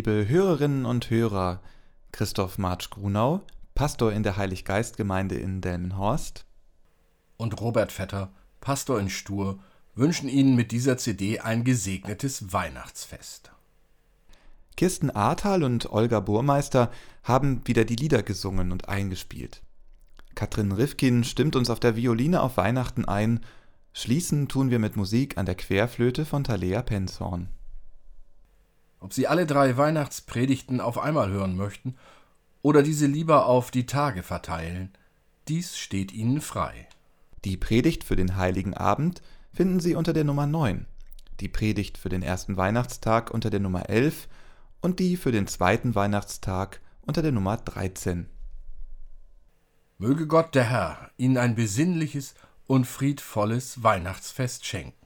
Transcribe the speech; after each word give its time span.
Liebe 0.00 0.26
Hörerinnen 0.26 0.86
und 0.86 1.10
Hörer, 1.10 1.60
Christoph 2.10 2.56
Marsch 2.56 2.88
Grunau, 2.88 3.42
Pastor 3.74 4.14
in 4.14 4.22
der 4.22 4.38
Heiliggeistgemeinde 4.38 5.34
in 5.34 5.60
Delmenhorst 5.60 6.46
und 7.36 7.60
Robert 7.60 7.92
Vetter, 7.92 8.32
Pastor 8.62 8.98
in 8.98 9.10
Stur, 9.10 9.58
wünschen 9.94 10.30
Ihnen 10.30 10.56
mit 10.56 10.72
dieser 10.72 10.96
CD 10.96 11.40
ein 11.40 11.64
gesegnetes 11.64 12.50
Weihnachtsfest. 12.50 13.52
Kirsten 14.74 15.10
Ahrtal 15.10 15.62
und 15.62 15.92
Olga 15.92 16.20
Burmeister 16.20 16.90
haben 17.22 17.60
wieder 17.66 17.84
die 17.84 17.96
Lieder 17.96 18.22
gesungen 18.22 18.72
und 18.72 18.88
eingespielt. 18.88 19.60
Katrin 20.34 20.72
Rifkin 20.72 21.24
stimmt 21.24 21.56
uns 21.56 21.68
auf 21.68 21.78
der 21.78 21.94
Violine 21.94 22.40
auf 22.40 22.56
Weihnachten 22.56 23.04
ein. 23.04 23.40
Schließen 23.92 24.48
tun 24.48 24.70
wir 24.70 24.78
mit 24.78 24.96
Musik 24.96 25.36
an 25.36 25.44
der 25.44 25.56
Querflöte 25.56 26.24
von 26.24 26.42
Thalea 26.42 26.80
Penzhorn. 26.80 27.50
Ob 29.00 29.14
Sie 29.14 29.26
alle 29.26 29.46
drei 29.46 29.76
Weihnachtspredigten 29.76 30.80
auf 30.80 30.98
einmal 30.98 31.30
hören 31.30 31.56
möchten 31.56 31.96
oder 32.60 32.82
diese 32.82 33.06
lieber 33.06 33.46
auf 33.46 33.70
die 33.70 33.86
Tage 33.86 34.22
verteilen, 34.22 34.92
dies 35.48 35.78
steht 35.78 36.12
Ihnen 36.12 36.42
frei. 36.42 36.86
Die 37.46 37.56
Predigt 37.56 38.04
für 38.04 38.16
den 38.16 38.36
Heiligen 38.36 38.74
Abend 38.74 39.22
finden 39.52 39.80
Sie 39.80 39.94
unter 39.94 40.12
der 40.12 40.24
Nummer 40.24 40.46
9, 40.46 40.86
die 41.40 41.48
Predigt 41.48 41.96
für 41.96 42.10
den 42.10 42.22
ersten 42.22 42.58
Weihnachtstag 42.58 43.30
unter 43.30 43.48
der 43.48 43.60
Nummer 43.60 43.88
11 43.88 44.28
und 44.82 45.00
die 45.00 45.16
für 45.16 45.32
den 45.32 45.46
zweiten 45.46 45.94
Weihnachtstag 45.94 46.80
unter 47.00 47.22
der 47.22 47.32
Nummer 47.32 47.56
13. 47.56 48.28
Möge 49.96 50.26
Gott 50.26 50.54
der 50.54 50.64
Herr 50.64 51.10
Ihnen 51.16 51.38
ein 51.38 51.54
besinnliches 51.54 52.34
und 52.66 52.86
friedvolles 52.86 53.82
Weihnachtsfest 53.82 54.66
schenken. 54.66 54.99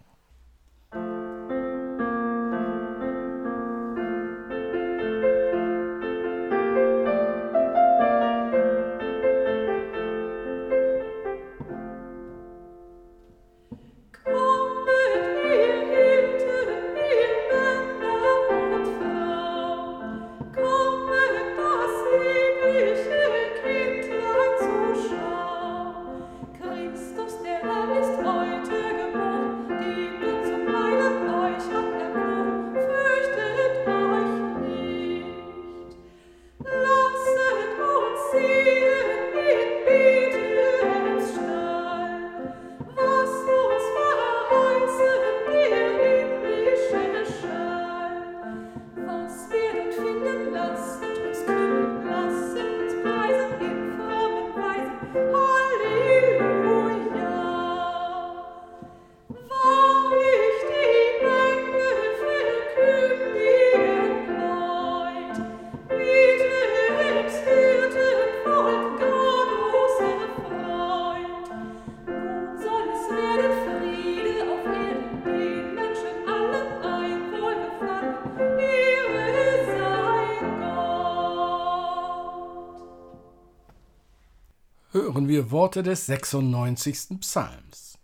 Worte 85.54 85.84
des 85.84 86.06
96. 86.06 87.20
Psalms. 87.20 87.96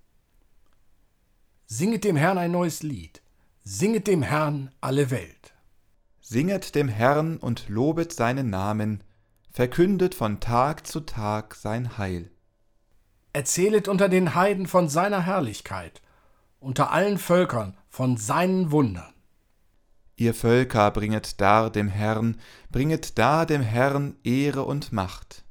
Singet 1.66 2.04
dem 2.04 2.14
Herrn 2.14 2.38
ein 2.38 2.52
neues 2.52 2.84
Lied, 2.84 3.22
singet 3.64 4.06
dem 4.06 4.22
Herrn 4.22 4.70
alle 4.80 5.10
Welt. 5.10 5.52
Singet 6.20 6.76
dem 6.76 6.86
Herrn 6.86 7.38
und 7.38 7.68
lobet 7.68 8.12
seinen 8.12 8.50
Namen, 8.50 9.02
verkündet 9.50 10.14
von 10.14 10.38
Tag 10.38 10.86
zu 10.86 11.00
Tag 11.00 11.56
sein 11.56 11.98
Heil. 11.98 12.30
Erzählet 13.32 13.88
unter 13.88 14.08
den 14.08 14.36
Heiden 14.36 14.68
von 14.68 14.88
seiner 14.88 15.26
Herrlichkeit, 15.26 16.02
unter 16.60 16.92
allen 16.92 17.18
Völkern 17.18 17.76
von 17.88 18.16
seinen 18.16 18.70
Wundern. 18.70 19.12
Ihr 20.14 20.34
Völker 20.34 20.92
bringet 20.92 21.40
dar 21.40 21.70
dem 21.70 21.88
Herrn, 21.88 22.40
bringet 22.70 23.18
dar 23.18 23.44
dem 23.44 23.62
Herrn 23.62 24.14
Ehre 24.22 24.62
und 24.62 24.92
Macht. 24.92 25.42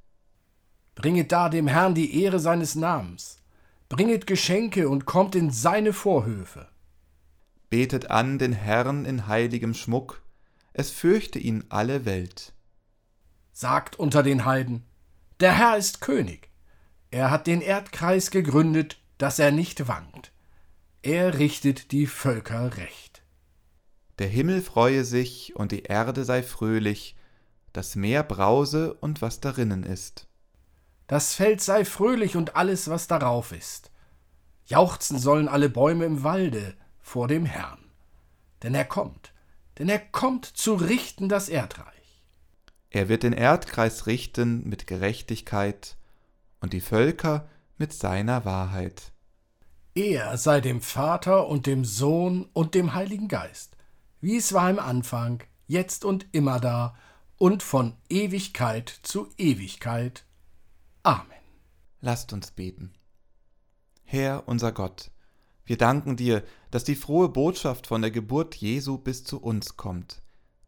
Bringet 0.99 1.31
da 1.31 1.47
dem 1.47 1.67
Herrn 1.67 1.95
die 1.95 2.21
Ehre 2.21 2.41
seines 2.41 2.75
Namens. 2.75 3.37
Bringet 3.87 4.27
Geschenke 4.27 4.89
und 4.89 5.05
kommt 5.05 5.33
in 5.33 5.49
seine 5.49 5.93
Vorhöfe. 5.93 6.67
Betet 7.69 8.11
an 8.11 8.37
den 8.37 8.51
Herrn 8.51 9.05
in 9.05 9.25
heiligem 9.25 9.73
Schmuck, 9.73 10.21
es 10.73 10.91
fürchte 10.91 11.39
ihn 11.39 11.63
alle 11.69 12.03
Welt. 12.03 12.51
Sagt 13.53 13.97
unter 13.97 14.23
den 14.23 14.43
Heiden, 14.43 14.83
der 15.39 15.57
Herr 15.57 15.77
ist 15.77 16.01
König. 16.01 16.49
Er 17.11 17.31
hat 17.31 17.47
den 17.47 17.61
Erdkreis 17.61 18.29
gegründet, 18.29 18.99
dass 19.17 19.39
er 19.39 19.51
nicht 19.51 19.87
wankt. 19.87 20.33
Er 21.01 21.39
richtet 21.39 21.93
die 21.93 22.07
Völker 22.07 22.75
recht. 22.75 23.23
Der 24.19 24.27
Himmel 24.27 24.61
freue 24.61 25.05
sich 25.05 25.55
und 25.55 25.71
die 25.71 25.83
Erde 25.83 26.25
sei 26.25 26.43
fröhlich, 26.43 27.15
das 27.71 27.95
Meer 27.95 28.23
brause 28.23 28.95
und 28.95 29.21
was 29.21 29.39
darinnen 29.39 29.83
ist. 29.83 30.28
Das 31.09 31.33
Feld 31.33 31.59
sei 31.59 31.85
fröhlich 31.85 32.35
und 32.35 32.55
alles, 32.55 32.87
was 32.87 33.07
darauf 33.07 33.51
ist. 33.51 33.89
Jauchzen 34.67 35.17
sollen 35.17 35.47
alle 35.47 35.67
Bäume 35.67 36.05
im 36.05 36.23
Walde 36.23 36.75
vor 36.99 37.27
dem 37.27 37.47
Herrn. 37.47 37.83
Denn 38.61 38.75
er 38.75 38.85
kommt, 38.85 39.33
denn 39.79 39.89
er 39.89 39.97
kommt 39.97 40.45
zu 40.45 40.75
richten 40.75 41.27
das 41.27 41.49
Erdreich. 41.49 42.23
Er 42.91 43.09
wird 43.09 43.23
den 43.23 43.33
Erdkreis 43.33 44.05
richten 44.05 44.69
mit 44.69 44.85
Gerechtigkeit 44.85 45.97
und 46.61 46.73
die 46.73 46.79
Völker 46.79 47.49
mit 47.79 47.91
seiner 47.91 48.45
Wahrheit. 48.45 49.11
Er 49.95 50.37
sei 50.37 50.61
dem 50.61 50.79
Vater 50.79 51.47
und 51.47 51.65
dem 51.65 51.85
Sohn 51.85 52.47
und 52.53 52.75
dem 52.75 52.93
Heiligen 52.93 53.29
Geist, 53.29 53.77
wie 54.21 54.37
es 54.37 54.53
war 54.53 54.69
im 54.69 54.77
Anfang, 54.77 55.41
jetzt 55.65 56.05
und 56.05 56.27
immer 56.33 56.59
da 56.59 56.95
und 57.39 57.63
von 57.63 57.95
Ewigkeit 58.09 58.89
zu 59.01 59.27
Ewigkeit. 59.39 60.25
Amen. 61.03 61.25
Lasst 62.01 62.33
uns 62.33 62.51
beten. 62.51 62.93
Herr 64.03 64.47
unser 64.47 64.71
Gott, 64.71 65.11
wir 65.63 65.77
danken 65.77 66.17
dir, 66.17 66.43
dass 66.71 66.83
die 66.83 66.95
frohe 66.95 67.29
Botschaft 67.29 67.87
von 67.87 68.01
der 68.01 68.11
Geburt 68.11 68.55
Jesu 68.55 68.97
bis 68.97 69.23
zu 69.23 69.41
uns 69.41 69.77
kommt 69.77 70.21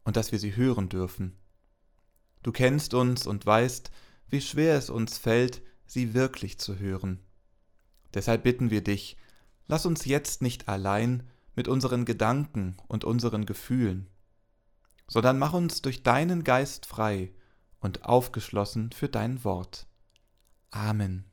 und 0.04 0.16
dass 0.16 0.32
wir 0.32 0.40
sie 0.40 0.56
hören 0.56 0.90
dürfen. 0.90 1.38
Du 2.44 2.52
kennst 2.52 2.94
uns 2.94 3.28
und 3.28 3.46
weißt, 3.46 3.92
wie 4.30 4.42
schwer 4.42 4.78
es 4.78 4.90
uns 4.90 5.18
fällt, 5.18 5.62
sie 5.86 6.14
wirklich 6.14 6.60
zu 6.60 6.80
hören. 6.80 7.20
Deshalb 8.14 8.44
bitten 8.44 8.70
wir 8.70 8.84
dich, 8.84 9.18
lass 9.68 9.86
uns 9.86 10.06
jetzt 10.06 10.42
nicht 10.42 10.70
allein 10.70 11.28
mit 11.56 11.68
unseren 11.68 12.06
Gedanken 12.06 12.78
und 12.88 13.04
unseren 13.04 13.46
Gefühlen, 13.46 14.10
sondern 15.08 15.38
mach 15.38 15.54
uns 15.54 15.82
durch 15.82 16.04
deinen 16.04 16.44
Geist 16.44 16.86
frei 16.86 17.34
und 17.80 18.06
aufgeschlossen 18.06 18.92
für 18.92 19.10
dein 19.10 19.44
Wort. 19.44 19.88
Amen. 20.74 21.31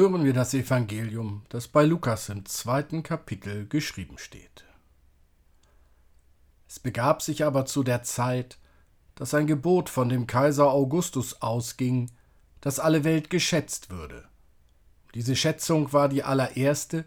Hören 0.00 0.24
wir 0.24 0.32
das 0.32 0.54
Evangelium, 0.54 1.42
das 1.50 1.68
bei 1.68 1.84
Lukas 1.84 2.30
im 2.30 2.46
zweiten 2.46 3.02
Kapitel 3.02 3.68
geschrieben 3.68 4.16
steht. 4.16 4.64
Es 6.66 6.80
begab 6.80 7.20
sich 7.20 7.44
aber 7.44 7.66
zu 7.66 7.82
der 7.82 8.02
Zeit, 8.02 8.56
dass 9.14 9.34
ein 9.34 9.46
Gebot 9.46 9.90
von 9.90 10.08
dem 10.08 10.26
Kaiser 10.26 10.70
Augustus 10.70 11.42
ausging, 11.42 12.10
dass 12.62 12.78
alle 12.78 13.04
Welt 13.04 13.28
geschätzt 13.28 13.90
würde. 13.90 14.24
Diese 15.14 15.36
Schätzung 15.36 15.92
war 15.92 16.08
die 16.08 16.22
allererste 16.22 17.04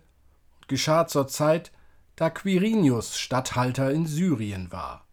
und 0.57 0.67
geschah 0.67 1.07
zur 1.07 1.27
Zeit, 1.27 1.71
da 2.15 2.29
Quirinius 2.29 3.17
Statthalter 3.17 3.91
in 3.91 4.05
Syrien 4.05 4.71
war. 4.71 5.07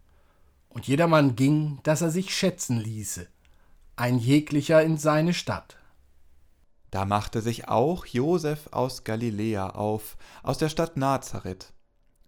Und 0.68 0.86
jedermann 0.86 1.34
ging, 1.34 1.80
dass 1.84 2.02
er 2.02 2.10
sich 2.10 2.36
schätzen 2.36 2.78
ließe, 2.78 3.26
ein 3.96 4.18
jeglicher 4.18 4.82
in 4.82 4.98
seine 4.98 5.32
Stadt. 5.32 5.79
Da 6.90 7.04
machte 7.04 7.40
sich 7.40 7.68
auch 7.68 8.04
Josef 8.06 8.68
aus 8.72 9.04
Galiläa 9.04 9.70
auf, 9.70 10.16
aus 10.42 10.58
der 10.58 10.68
Stadt 10.68 10.96
Nazareth, 10.96 11.72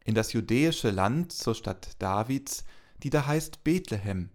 in 0.05 0.15
das 0.15 0.33
judäische 0.33 0.91
Land 0.91 1.33
zur 1.33 1.55
Stadt 1.55 2.01
Davids, 2.01 2.65
die 3.03 3.11
da 3.11 3.27
heißt 3.27 3.65
Bethlehem, 3.65 4.31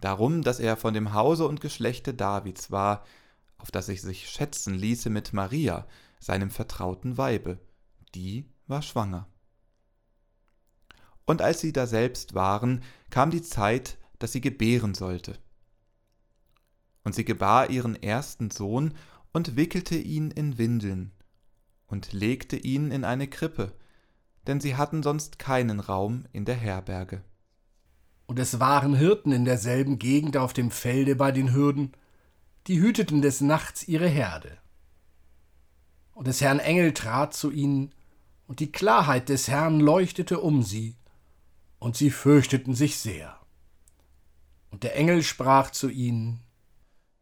darum, 0.00 0.42
dass 0.42 0.58
er 0.58 0.76
von 0.76 0.94
dem 0.94 1.12
Hause 1.12 1.46
und 1.46 1.60
Geschlechte 1.60 2.12
Davids 2.12 2.70
war, 2.70 3.04
auf 3.58 3.70
das 3.70 3.88
ich 3.88 4.02
sich 4.02 4.28
schätzen 4.28 4.74
ließe 4.74 5.10
mit 5.10 5.32
Maria, 5.32 5.86
seinem 6.18 6.50
vertrauten 6.50 7.16
Weibe, 7.16 7.60
die 8.14 8.50
war 8.66 8.82
schwanger. 8.82 9.28
Und 11.24 11.42
als 11.42 11.60
sie 11.60 11.72
daselbst 11.72 12.34
waren, 12.34 12.82
kam 13.10 13.30
die 13.30 13.42
Zeit, 13.42 13.98
dass 14.18 14.32
sie 14.32 14.40
gebären 14.40 14.94
sollte. 14.94 15.38
Und 17.04 17.14
sie 17.14 17.24
gebar 17.24 17.70
ihren 17.70 18.00
ersten 18.00 18.50
Sohn 18.50 18.94
und 19.36 19.54
wickelte 19.54 19.96
ihn 19.96 20.30
in 20.30 20.56
Windeln 20.56 21.12
und 21.88 22.14
legte 22.14 22.56
ihn 22.56 22.90
in 22.90 23.04
eine 23.04 23.28
Krippe, 23.28 23.74
denn 24.46 24.62
sie 24.62 24.76
hatten 24.76 25.02
sonst 25.02 25.38
keinen 25.38 25.78
Raum 25.78 26.24
in 26.32 26.46
der 26.46 26.54
Herberge. 26.54 27.22
Und 28.24 28.38
es 28.38 28.60
waren 28.60 28.94
Hirten 28.94 29.32
in 29.32 29.44
derselben 29.44 29.98
Gegend 29.98 30.38
auf 30.38 30.54
dem 30.54 30.70
Felde 30.70 31.16
bei 31.16 31.32
den 31.32 31.52
Hürden, 31.52 31.92
die 32.66 32.80
hüteten 32.80 33.20
des 33.20 33.42
Nachts 33.42 33.86
ihre 33.86 34.08
Herde. 34.08 34.56
Und 36.14 36.28
des 36.28 36.40
Herrn 36.40 36.58
Engel 36.58 36.94
trat 36.94 37.34
zu 37.34 37.50
ihnen, 37.50 37.94
und 38.46 38.60
die 38.60 38.72
Klarheit 38.72 39.28
des 39.28 39.48
Herrn 39.48 39.80
leuchtete 39.80 40.40
um 40.40 40.62
sie, 40.62 40.96
und 41.78 41.94
sie 41.94 42.08
fürchteten 42.08 42.74
sich 42.74 42.96
sehr. 42.96 43.38
Und 44.70 44.82
der 44.82 44.96
Engel 44.96 45.22
sprach 45.22 45.72
zu 45.72 45.90
ihnen, 45.90 46.40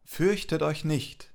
Fürchtet 0.05 0.61
euch 0.61 0.85
nicht, 0.85 1.34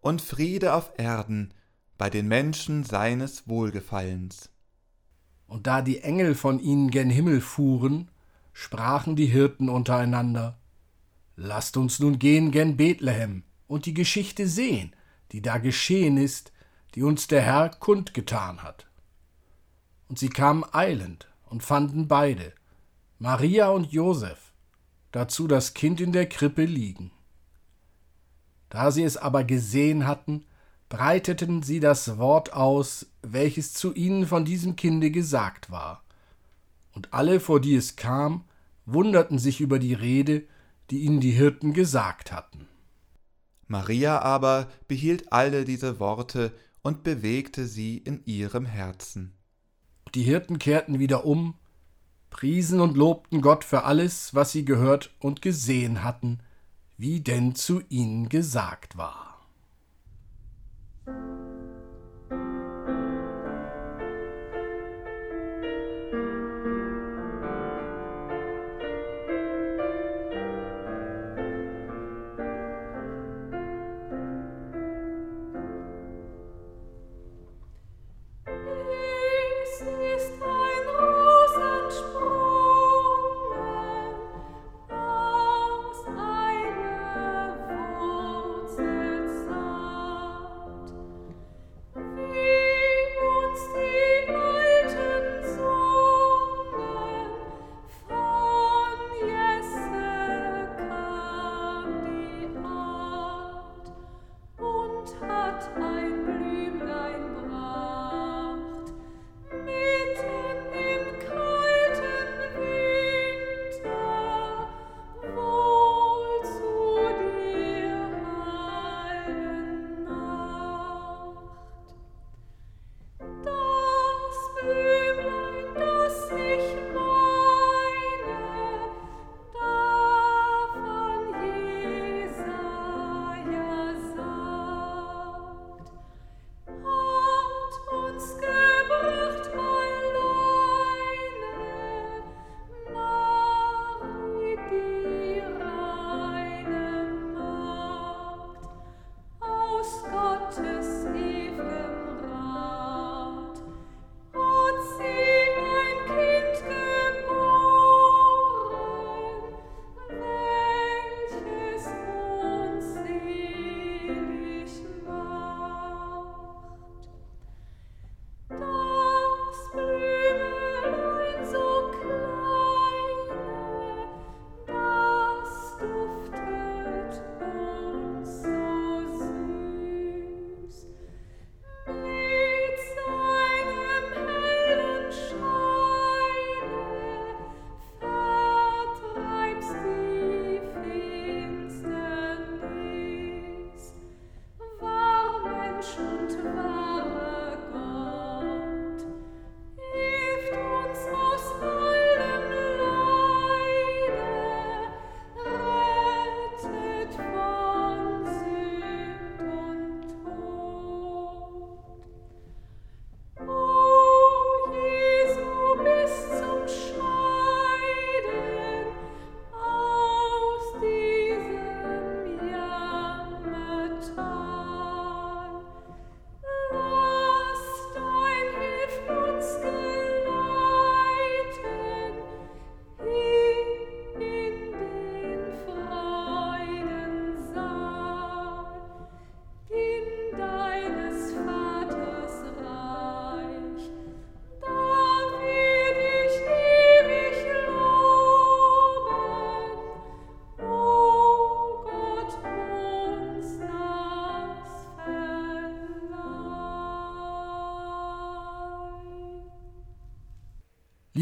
und 0.00 0.22
Friede 0.22 0.74
auf 0.74 0.92
Erden 0.96 1.52
bei 1.98 2.10
den 2.10 2.28
Menschen 2.28 2.84
seines 2.84 3.48
Wohlgefallens. 3.48 4.50
Und 5.46 5.66
da 5.66 5.82
die 5.82 6.00
Engel 6.00 6.34
von 6.34 6.60
ihnen 6.60 6.90
gen 6.90 7.10
Himmel 7.10 7.40
fuhren, 7.40 8.10
sprachen 8.52 9.16
die 9.16 9.26
Hirten 9.26 9.68
untereinander 9.68 10.58
Lasst 11.42 11.78
uns 11.78 12.00
nun 12.00 12.18
gehen 12.18 12.50
gen 12.50 12.76
Bethlehem 12.76 13.44
und 13.66 13.86
die 13.86 13.94
Geschichte 13.94 14.46
sehen, 14.46 14.94
die 15.32 15.40
da 15.40 15.56
geschehen 15.56 16.18
ist, 16.18 16.52
die 16.94 17.02
uns 17.02 17.28
der 17.28 17.40
Herr 17.40 17.70
kundgetan 17.70 18.62
hat. 18.62 18.86
Und 20.08 20.18
sie 20.18 20.28
kamen 20.28 20.64
eilend 20.72 21.28
und 21.44 21.62
fanden 21.62 22.08
beide, 22.08 22.52
Maria 23.18 23.68
und 23.70 23.90
Josef, 23.90 24.52
dazu 25.12 25.46
das 25.46 25.72
Kind 25.72 26.00
in 26.00 26.12
der 26.12 26.28
Krippe 26.28 26.64
liegen. 26.64 27.10
Da 28.70 28.90
sie 28.90 29.02
es 29.02 29.16
aber 29.16 29.44
gesehen 29.44 30.06
hatten, 30.06 30.46
breiteten 30.88 31.62
sie 31.62 31.80
das 31.80 32.18
Wort 32.18 32.52
aus, 32.52 33.06
welches 33.22 33.74
zu 33.74 33.92
ihnen 33.92 34.26
von 34.26 34.44
diesem 34.44 34.76
Kinde 34.76 35.10
gesagt 35.10 35.70
war. 35.70 36.02
Und 36.94 37.12
alle, 37.12 37.38
vor 37.40 37.60
die 37.60 37.76
es 37.76 37.96
kam, 37.96 38.44
wunderten 38.86 39.38
sich 39.38 39.60
über 39.60 39.78
die 39.78 39.94
Rede, 39.94 40.44
die 40.90 41.00
ihnen 41.00 41.20
die 41.20 41.30
Hirten 41.30 41.72
gesagt 41.72 42.32
hatten. 42.32 42.66
Maria 43.66 44.20
aber 44.20 44.68
behielt 44.88 45.32
alle 45.32 45.64
diese 45.64 46.00
Worte 46.00 46.52
und 46.82 47.04
bewegte 47.04 47.66
sie 47.66 47.98
in 47.98 48.24
ihrem 48.24 48.66
Herzen. 48.66 49.32
Die 50.14 50.24
Hirten 50.24 50.58
kehrten 50.58 50.98
wieder 50.98 51.24
um, 51.24 51.54
priesen 52.30 52.80
und 52.80 52.96
lobten 52.96 53.42
Gott 53.42 53.64
für 53.64 53.84
alles, 53.84 54.34
was 54.34 54.50
sie 54.50 54.64
gehört 54.64 55.14
und 55.20 55.42
gesehen 55.42 56.02
hatten, 56.02 56.40
wie 57.00 57.22
denn 57.22 57.54
zu 57.54 57.80
ihnen 57.88 58.28
gesagt 58.28 58.98
war. 58.98 59.38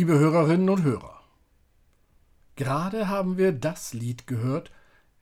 Liebe 0.09 0.21
Hörerinnen 0.21 0.71
und 0.71 0.85
Hörer. 0.85 1.21
Gerade 2.57 3.09
haben 3.09 3.37
wir 3.37 3.53
das 3.53 3.93
Lied 3.93 4.27
gehört, 4.27 4.73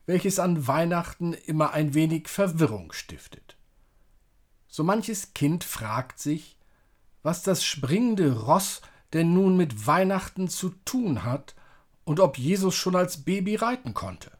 welches 0.06 0.38
an 0.38 0.68
Weihnachten 0.68 1.32
immer 1.32 1.72
ein 1.72 1.92
wenig 1.92 2.28
Verwirrung 2.28 2.92
stiftet. 2.92 3.56
So 4.68 4.84
manches 4.84 5.34
Kind 5.34 5.64
fragt 5.64 6.20
sich, 6.20 6.56
was 7.24 7.42
das 7.42 7.64
springende 7.64 8.42
Ross 8.42 8.80
denn 9.12 9.34
nun 9.34 9.56
mit 9.56 9.88
Weihnachten 9.88 10.46
zu 10.46 10.68
tun 10.84 11.24
hat 11.24 11.56
und 12.04 12.20
ob 12.20 12.38
Jesus 12.38 12.76
schon 12.76 12.94
als 12.94 13.24
Baby 13.24 13.56
reiten 13.56 13.92
konnte. 13.92 14.30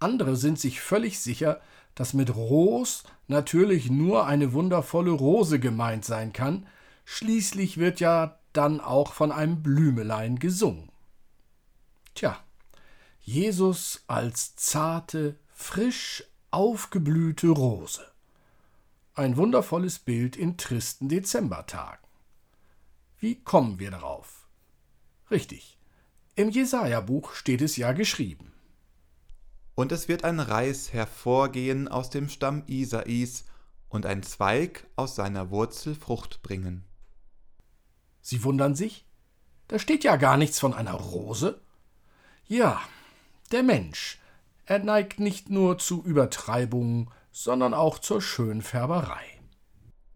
Andere 0.00 0.34
sind 0.34 0.58
sich 0.58 0.80
völlig 0.80 1.20
sicher, 1.20 1.60
dass 1.94 2.12
mit 2.12 2.34
Ros 2.34 3.04
natürlich 3.28 3.88
nur 3.88 4.26
eine 4.26 4.52
wundervolle 4.52 5.12
Rose 5.12 5.60
gemeint 5.60 6.04
sein 6.04 6.32
kann, 6.32 6.66
schließlich 7.04 7.78
wird 7.78 8.00
ja 8.00 8.39
dann 8.52 8.80
auch 8.80 9.12
von 9.12 9.32
einem 9.32 9.62
Blümelein 9.62 10.38
gesungen. 10.38 10.90
Tja, 12.14 12.38
Jesus 13.20 14.02
als 14.06 14.56
zarte, 14.56 15.36
frisch 15.52 16.24
aufgeblühte 16.50 17.48
Rose. 17.48 18.04
Ein 19.14 19.36
wundervolles 19.36 19.98
Bild 19.98 20.36
in 20.36 20.56
tristen 20.56 21.08
Dezembertagen. 21.08 22.06
Wie 23.18 23.36
kommen 23.42 23.78
wir 23.78 23.90
darauf? 23.90 24.48
Richtig, 25.30 25.78
im 26.34 26.48
Jesaja-Buch 26.48 27.34
steht 27.34 27.60
es 27.60 27.76
ja 27.76 27.92
geschrieben. 27.92 28.52
Und 29.74 29.92
es 29.92 30.08
wird 30.08 30.24
ein 30.24 30.40
Reis 30.40 30.92
hervorgehen 30.92 31.86
aus 31.86 32.10
dem 32.10 32.28
Stamm 32.28 32.64
Isais 32.66 33.44
und 33.88 34.06
ein 34.06 34.22
Zweig 34.22 34.86
aus 34.96 35.14
seiner 35.14 35.50
Wurzel 35.50 35.94
Frucht 35.94 36.42
bringen. 36.42 36.84
Sie 38.20 38.44
wundern 38.44 38.74
sich? 38.74 39.06
Da 39.68 39.78
steht 39.78 40.04
ja 40.04 40.16
gar 40.16 40.36
nichts 40.36 40.58
von 40.58 40.74
einer 40.74 40.94
Rose. 40.94 41.60
Ja, 42.46 42.80
der 43.52 43.62
Mensch, 43.62 44.18
er 44.66 44.80
neigt 44.80 45.20
nicht 45.20 45.50
nur 45.50 45.78
zu 45.78 46.02
Übertreibungen, 46.02 47.10
sondern 47.32 47.74
auch 47.74 47.98
zur 47.98 48.20
Schönfärberei. 48.20 49.24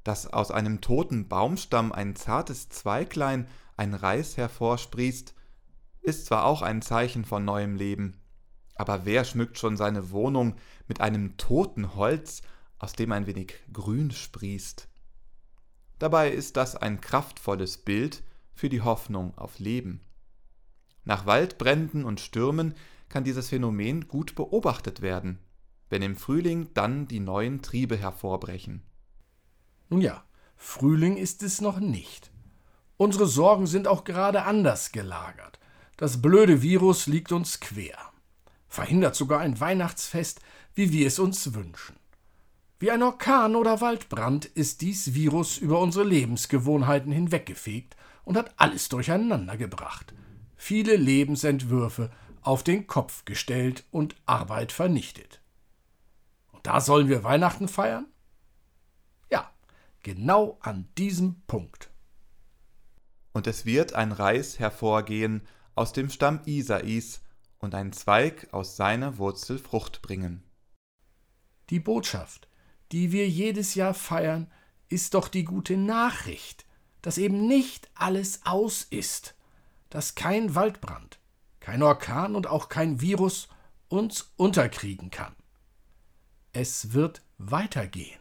Dass 0.03 0.33
aus 0.33 0.51
einem 0.51 0.81
toten 0.81 1.29
Baumstamm 1.29 1.93
ein 1.93 2.17
zartes 2.17 2.69
Zweiglein, 2.69 3.49
ein 3.77 3.95
Reis 3.95 4.37
hervorsprießt, 4.37 5.35
ist 6.03 6.27
zwar 6.27 6.45
auch 6.45 6.63
ein 6.63 6.83
Zeichen 6.83 7.25
von 7.25 7.45
neuem 7.45 7.77
Leben, 7.77 8.21
aber 8.75 9.05
wer 9.05 9.25
schmückt 9.25 9.59
schon 9.59 9.77
seine 9.77 10.11
Wohnung 10.11 10.57
mit 10.89 11.01
einem 11.01 11.37
toten 11.37 11.95
Holz, 11.95 12.43
aus 12.79 12.93
dem 12.93 13.13
ein 13.13 13.27
wenig 13.27 13.55
Grün 13.73 14.11
sprießt? 14.11 14.89
Dabei 16.05 16.31
ist 16.33 16.59
das 16.59 16.77
ein 16.77 17.01
kraftvolles 17.01 17.79
Bild 17.79 18.23
für 18.53 18.69
die 18.69 18.83
Hoffnung 18.83 19.33
auf 19.39 19.59
Leben. 19.59 20.03
Nach 21.05 21.25
Waldbränden 21.25 22.05
und 22.05 22.21
Stürmen 22.21 22.75
kann 23.09 23.25
dieses 23.25 23.49
Phänomen 23.49 24.07
gut 24.07 24.35
beobachtet 24.35 25.01
werden, 25.01 25.39
wenn 25.89 26.03
im 26.03 26.15
Frühling 26.15 26.69
dann 26.75 27.09
die 27.09 27.21
neuen 27.21 27.63
Triebe 27.63 27.97
hervorbrechen. 27.97 28.83
Nun 29.89 30.03
ja, 30.03 30.23
Frühling 30.57 31.17
ist 31.17 31.43
es 31.43 31.63
noch 31.63 31.81
nicht. 31.81 32.31
Unsere 32.99 33.27
Sorgen 33.27 33.67
sind 33.67 33.89
auch 33.89 34.05
gerade 34.05 34.43
anders 34.43 34.93
gelagert. 34.93 35.59
Das 35.97 36.21
blöde 36.21 36.61
Virus 36.61 37.07
liegt 37.07 37.33
uns 37.33 37.61
quer. 37.61 37.97
Verhindert 38.69 39.17
sogar 39.17 39.41
ein 39.41 39.59
Weihnachtsfest, 39.59 40.41
wie 40.75 40.93
wir 40.93 41.07
es 41.07 41.19
uns 41.19 41.55
wünschen. 41.55 41.97
Wie 42.81 42.91
ein 42.91 43.03
Orkan 43.03 43.55
oder 43.57 43.81
Waldbrand 43.81 44.47
ist 44.47 44.81
dies 44.81 45.15
Virus 45.15 45.59
über 45.59 45.81
unsere 45.81 46.05
Lebensgewohnheiten 46.05 47.13
hinweggefegt 47.13 47.97
und 48.25 48.37
hat 48.37 48.55
alles 48.57 48.89
durcheinander 48.89 49.57
gebracht. 49.57 50.13
Viele 50.57 50.97
Lebensentwürfe 50.97 52.11
auf 52.43 52.63
den 52.63 52.87
Kopf 52.87 53.25
gestellt 53.25 53.85
und 53.91 54.17
Arbeit 54.27 54.73
vernichtet. 54.73 55.41
Und 56.53 56.67
da 56.67 56.81
sollen 56.81 57.09
wir 57.09 57.25
Weihnachten 57.25 57.69
feiern? 57.69 58.07
Ja, 59.31 59.51
genau 60.03 60.59
an 60.61 60.89
diesem 60.99 61.43
Punkt. 61.47 61.91
Und 63.33 63.47
es 63.47 63.65
wird 63.65 63.95
ein 63.95 64.13
Reis 64.13 64.59
hervorgehen 64.59 65.43
aus 65.75 65.93
dem 65.93 66.11
Stamm 66.11 66.41
Isais 66.45 67.23
und 67.59 67.75
ein 67.75 67.93
Zweig 67.93 68.49
aus 68.53 68.77
seiner 68.77 69.19
Wurzel 69.19 69.59
Frucht 69.59 70.03
bringen. 70.03 70.43
Die 71.71 71.81
Botschaft, 71.81 72.47
die 72.95 73.11
wir 73.11 73.29
jedes 73.29 73.75
Jahr 73.75 73.93
feiern, 73.93 74.47
ist 74.89 75.15
doch 75.15 75.27
die 75.27 75.43
gute 75.43 75.77
Nachricht, 75.77 76.65
dass 77.03 77.19
eben 77.19 77.49
nicht 77.49 77.91
alles 77.97 78.43
aus 78.45 78.87
ist, 78.89 79.35
dass 79.91 80.15
kein 80.15 80.55
Waldbrand, 80.55 81.19
kein 81.59 81.83
Orkan 81.83 82.37
und 82.37 82.47
auch 82.47 82.69
kein 82.69 83.01
Virus 83.01 83.49
uns 83.89 84.33
unterkriegen 84.37 85.11
kann. 85.11 85.35
Es 86.53 86.93
wird 86.93 87.23
weitergehen. 87.37 88.21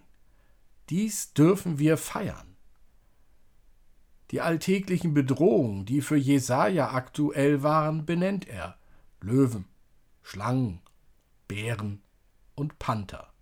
Dies 0.90 1.34
dürfen 1.34 1.78
wir 1.78 1.96
feiern. 1.98 2.56
Die 4.32 4.42
alltäglichen 4.42 5.14
Bedrohungen, 5.14 5.86
die 5.86 6.02
für 6.02 6.18
Jesaja 6.18 6.94
aktuell 6.94 7.62
waren, 7.62 8.08
benennt 8.08 8.48
er: 8.48 8.80
Löwen, 9.22 9.66
Schlangen, 10.24 10.82
Bären 11.48 12.02
und 12.56 12.80
Panther. 12.80 13.33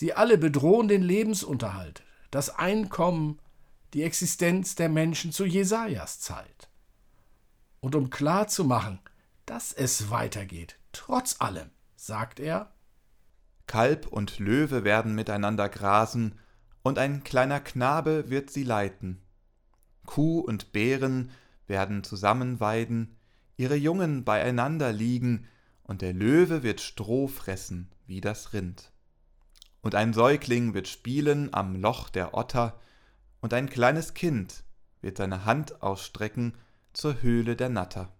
Sie 0.00 0.14
alle 0.14 0.38
bedrohen 0.38 0.88
den 0.88 1.02
Lebensunterhalt, 1.02 2.02
das 2.30 2.48
Einkommen, 2.48 3.38
die 3.92 4.02
Existenz 4.02 4.74
der 4.74 4.88
Menschen 4.88 5.30
zu 5.30 5.44
Jesajas 5.44 6.20
Zeit 6.20 6.70
und 7.80 7.94
um 7.94 8.08
klarzumachen, 8.08 9.00
dass 9.44 9.74
es 9.74 10.08
weitergeht, 10.08 10.78
trotz 10.92 11.42
allem, 11.42 11.68
sagt 11.96 12.40
er, 12.40 12.72
Kalb 13.66 14.06
und 14.06 14.38
Löwe 14.38 14.84
werden 14.84 15.14
miteinander 15.14 15.68
grasen, 15.68 16.38
und 16.82 16.98
ein 16.98 17.22
kleiner 17.22 17.60
Knabe 17.60 18.30
wird 18.30 18.48
sie 18.48 18.64
leiten. 18.64 19.20
Kuh 20.06 20.40
und 20.40 20.72
Bären 20.72 21.30
werden 21.66 22.04
zusammen 22.04 22.58
weiden, 22.58 23.18
ihre 23.58 23.76
Jungen 23.76 24.24
beieinander 24.24 24.94
liegen, 24.94 25.46
und 25.82 26.00
der 26.00 26.14
Löwe 26.14 26.62
wird 26.62 26.80
Stroh 26.80 27.28
fressen 27.28 27.90
wie 28.06 28.22
das 28.22 28.54
Rind. 28.54 28.89
Und 29.82 29.94
ein 29.94 30.12
Säugling 30.12 30.74
wird 30.74 30.88
spielen 30.88 31.52
am 31.54 31.76
Loch 31.76 32.08
der 32.10 32.34
Otter, 32.34 32.78
und 33.40 33.54
ein 33.54 33.70
kleines 33.70 34.12
Kind 34.12 34.64
wird 35.00 35.16
seine 35.16 35.46
Hand 35.46 35.82
ausstrecken 35.82 36.54
zur 36.92 37.22
Höhle 37.22 37.56
der 37.56 37.70
Natter. 37.70 38.12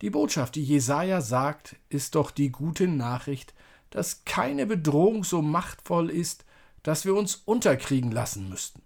Die 0.00 0.10
Botschaft, 0.10 0.54
die 0.54 0.64
Jesaja 0.64 1.20
sagt, 1.20 1.76
ist 1.88 2.14
doch 2.14 2.30
die 2.30 2.50
gute 2.50 2.88
Nachricht, 2.88 3.54
dass 3.90 4.24
keine 4.24 4.66
Bedrohung 4.66 5.24
so 5.24 5.42
machtvoll 5.42 6.10
ist, 6.10 6.44
dass 6.82 7.04
wir 7.04 7.14
uns 7.14 7.36
unterkriegen 7.36 8.10
lassen 8.10 8.48
müssten. 8.48 8.82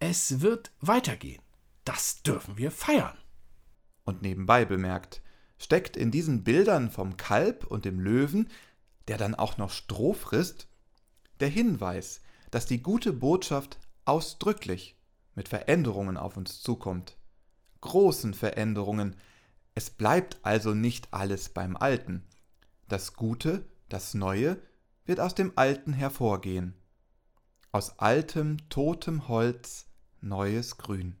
Es 0.00 0.40
wird 0.40 0.72
weitergehen. 0.80 1.42
Das 1.84 2.22
dürfen 2.22 2.56
wir 2.56 2.70
feiern. 2.70 3.16
Und 4.04 4.22
nebenbei 4.22 4.64
bemerkt, 4.64 5.22
steckt 5.58 5.96
in 5.96 6.10
diesen 6.10 6.42
Bildern 6.42 6.90
vom 6.90 7.16
Kalb 7.16 7.66
und 7.66 7.84
dem 7.84 8.00
Löwen, 8.00 8.50
der 9.06 9.18
dann 9.18 9.34
auch 9.34 9.58
noch 9.58 9.70
Stroh 9.70 10.12
frisst, 10.12 10.66
der 11.42 11.50
Hinweis, 11.50 12.22
dass 12.50 12.64
die 12.64 12.82
gute 12.82 13.12
Botschaft 13.12 13.78
ausdrücklich 14.06 14.96
mit 15.34 15.48
Veränderungen 15.48 16.16
auf 16.16 16.36
uns 16.38 16.62
zukommt 16.62 17.16
großen 17.82 18.32
Veränderungen. 18.32 19.16
Es 19.74 19.90
bleibt 19.90 20.38
also 20.42 20.72
nicht 20.72 21.12
alles 21.12 21.50
beim 21.50 21.76
Alten. 21.76 22.24
Das 22.88 23.14
Gute, 23.14 23.66
das 23.90 24.14
Neue 24.14 24.56
wird 25.04 25.20
aus 25.20 25.34
dem 25.34 25.52
Alten 25.56 25.92
hervorgehen. 25.92 26.74
Aus 27.72 27.98
altem, 27.98 28.56
totem 28.70 29.28
Holz 29.28 29.86
neues 30.20 30.78
Grün. 30.78 31.16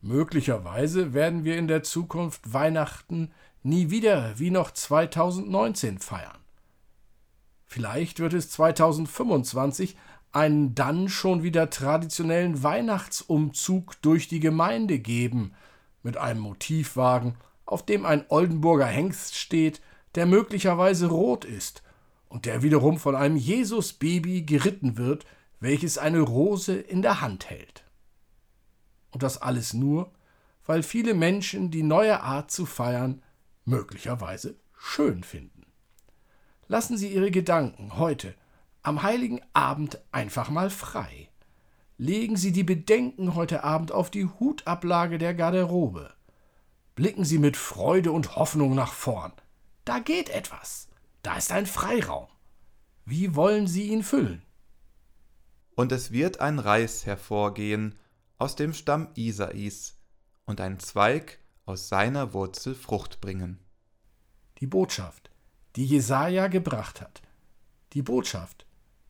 Möglicherweise 0.00 1.12
werden 1.12 1.44
wir 1.44 1.58
in 1.58 1.68
der 1.68 1.82
Zukunft 1.82 2.52
Weihnachten 2.52 3.30
nie 3.62 3.90
wieder 3.90 4.38
wie 4.38 4.50
noch 4.50 4.70
2019 4.70 5.98
feiern. 5.98 6.38
Vielleicht 7.72 8.18
wird 8.18 8.34
es 8.34 8.50
2025 8.50 9.96
einen 10.32 10.74
dann 10.74 11.08
schon 11.08 11.44
wieder 11.44 11.70
traditionellen 11.70 12.64
Weihnachtsumzug 12.64 14.02
durch 14.02 14.26
die 14.26 14.40
Gemeinde 14.40 14.98
geben, 14.98 15.52
mit 16.02 16.16
einem 16.16 16.40
Motivwagen, 16.40 17.36
auf 17.66 17.86
dem 17.86 18.04
ein 18.04 18.24
Oldenburger 18.28 18.86
Hengst 18.86 19.36
steht, 19.36 19.80
der 20.16 20.26
möglicherweise 20.26 21.06
rot 21.06 21.44
ist 21.44 21.84
und 22.28 22.44
der 22.44 22.64
wiederum 22.64 22.98
von 22.98 23.14
einem 23.14 23.36
Jesusbaby 23.36 24.42
geritten 24.42 24.98
wird, 24.98 25.24
welches 25.60 25.96
eine 25.96 26.22
Rose 26.22 26.74
in 26.74 27.02
der 27.02 27.20
Hand 27.20 27.50
hält. 27.50 27.84
Und 29.12 29.22
das 29.22 29.40
alles 29.40 29.74
nur, 29.74 30.10
weil 30.66 30.82
viele 30.82 31.14
Menschen 31.14 31.70
die 31.70 31.84
neue 31.84 32.20
Art 32.20 32.50
zu 32.50 32.66
feiern 32.66 33.22
möglicherweise 33.64 34.56
schön 34.76 35.22
finden. 35.22 35.59
Lassen 36.70 36.96
Sie 36.96 37.12
Ihre 37.12 37.32
Gedanken 37.32 37.98
heute 37.98 38.32
am 38.84 39.02
heiligen 39.02 39.40
Abend 39.54 39.98
einfach 40.12 40.50
mal 40.50 40.70
frei. 40.70 41.28
legen 41.98 42.36
Sie 42.36 42.52
die 42.52 42.62
Bedenken 42.62 43.34
heute 43.34 43.64
Abend 43.64 43.90
auf 43.90 44.08
die 44.08 44.26
Hutablage 44.26 45.18
der 45.18 45.34
Garderobe. 45.34 46.14
Blicken 46.94 47.24
Sie 47.24 47.38
mit 47.38 47.56
Freude 47.56 48.12
und 48.12 48.36
Hoffnung 48.36 48.76
nach 48.76 48.92
vorn. 48.92 49.32
Da 49.84 49.98
geht 49.98 50.30
etwas. 50.30 50.86
Da 51.22 51.36
ist 51.36 51.50
ein 51.50 51.66
Freiraum. 51.66 52.28
Wie 53.04 53.34
wollen 53.34 53.66
Sie 53.66 53.88
ihn 53.88 54.04
füllen? 54.04 54.44
Und 55.74 55.90
es 55.90 56.12
wird 56.12 56.38
ein 56.38 56.60
Reis 56.60 57.04
hervorgehen 57.04 57.98
aus 58.38 58.54
dem 58.54 58.74
Stamm 58.74 59.08
Isais 59.16 59.98
und 60.46 60.60
ein 60.60 60.78
Zweig 60.78 61.40
aus 61.66 61.88
seiner 61.88 62.32
Wurzel 62.32 62.76
Frucht 62.76 63.20
bringen. 63.20 63.58
Die 64.58 64.68
Botschaft, 64.68 65.29
die 65.76 65.86
Jesaja 65.86 66.48
gebracht 66.48 67.00
hat, 67.00 67.22
die 67.92 68.02
Botschaft, 68.02 68.66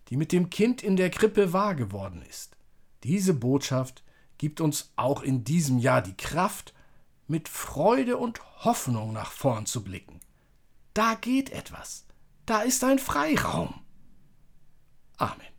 die 0.08 0.16
mit 0.16 0.32
dem 0.32 0.50
Kind 0.50 0.82
in 0.82 0.96
der 0.96 1.10
Krippe 1.10 1.52
wahr 1.52 1.74
geworden 1.74 2.22
ist, 2.28 2.56
diese 3.04 3.34
Botschaft 3.34 4.02
gibt 4.38 4.60
uns 4.60 4.92
auch 4.96 5.22
in 5.22 5.44
diesem 5.44 5.78
Jahr 5.78 6.02
die 6.02 6.16
Kraft, 6.16 6.74
mit 7.26 7.48
Freude 7.48 8.16
und 8.16 8.40
Hoffnung 8.64 9.12
nach 9.12 9.30
vorn 9.30 9.64
zu 9.64 9.84
blicken. 9.84 10.20
Da 10.94 11.14
geht 11.14 11.50
etwas. 11.50 12.04
Da 12.44 12.62
ist 12.62 12.82
ein 12.82 12.98
Freiraum. 12.98 13.72
Amen. 15.16 15.49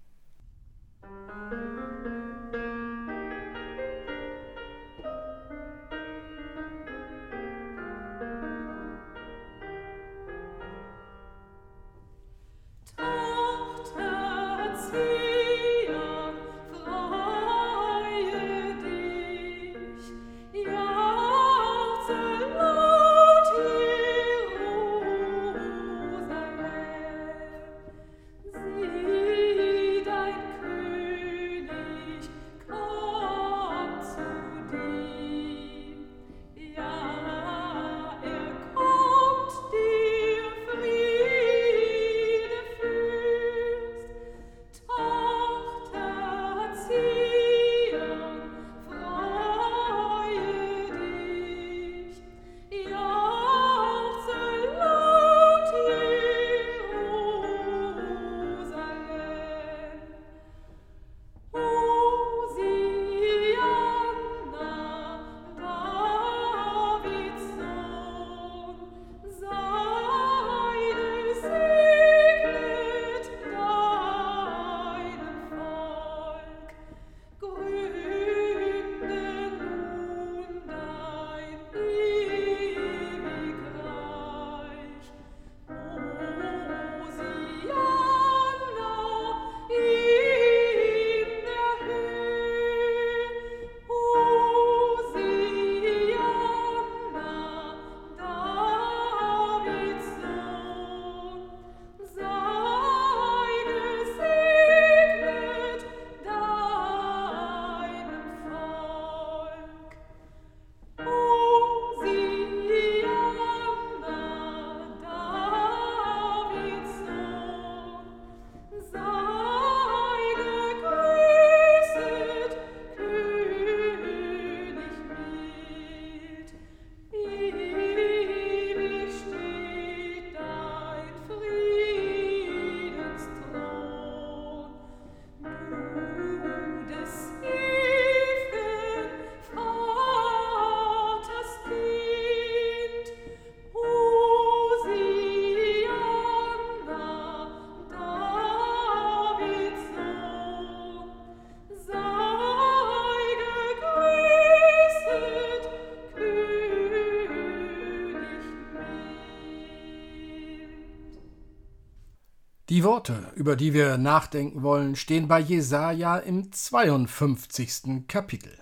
Die 162.82 162.88
Worte, 162.88 163.32
über 163.36 163.56
die 163.56 163.76
wir 163.76 164.00
nachdenken 164.00 164.64
wollen, 164.64 164.96
stehen 164.96 165.28
bei 165.28 165.40
Jesaja 165.40 166.18
im 166.18 166.52
52. 166.52 168.08
Kapitel. 168.08 168.58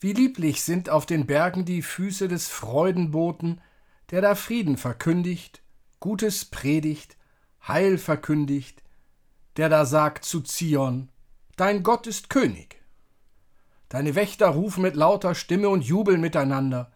Wie 0.00 0.12
lieblich 0.12 0.62
sind 0.62 0.90
auf 0.90 1.06
den 1.06 1.24
Bergen 1.24 1.64
die 1.64 1.80
Füße 1.80 2.28
des 2.28 2.50
Freudenboten, 2.50 3.62
der 4.10 4.20
da 4.20 4.34
Frieden 4.34 4.76
verkündigt, 4.76 5.62
Gutes 5.98 6.44
predigt, 6.44 7.16
Heil 7.66 7.96
verkündigt, 7.96 8.82
der 9.56 9.70
da 9.70 9.86
sagt 9.86 10.26
zu 10.26 10.42
Zion: 10.42 11.08
Dein 11.56 11.82
Gott 11.82 12.06
ist 12.06 12.28
König. 12.28 12.82
Deine 13.88 14.14
Wächter 14.14 14.48
rufen 14.48 14.82
mit 14.82 14.94
lauter 14.94 15.34
Stimme 15.34 15.70
und 15.70 15.86
jubeln 15.86 16.20
miteinander, 16.20 16.92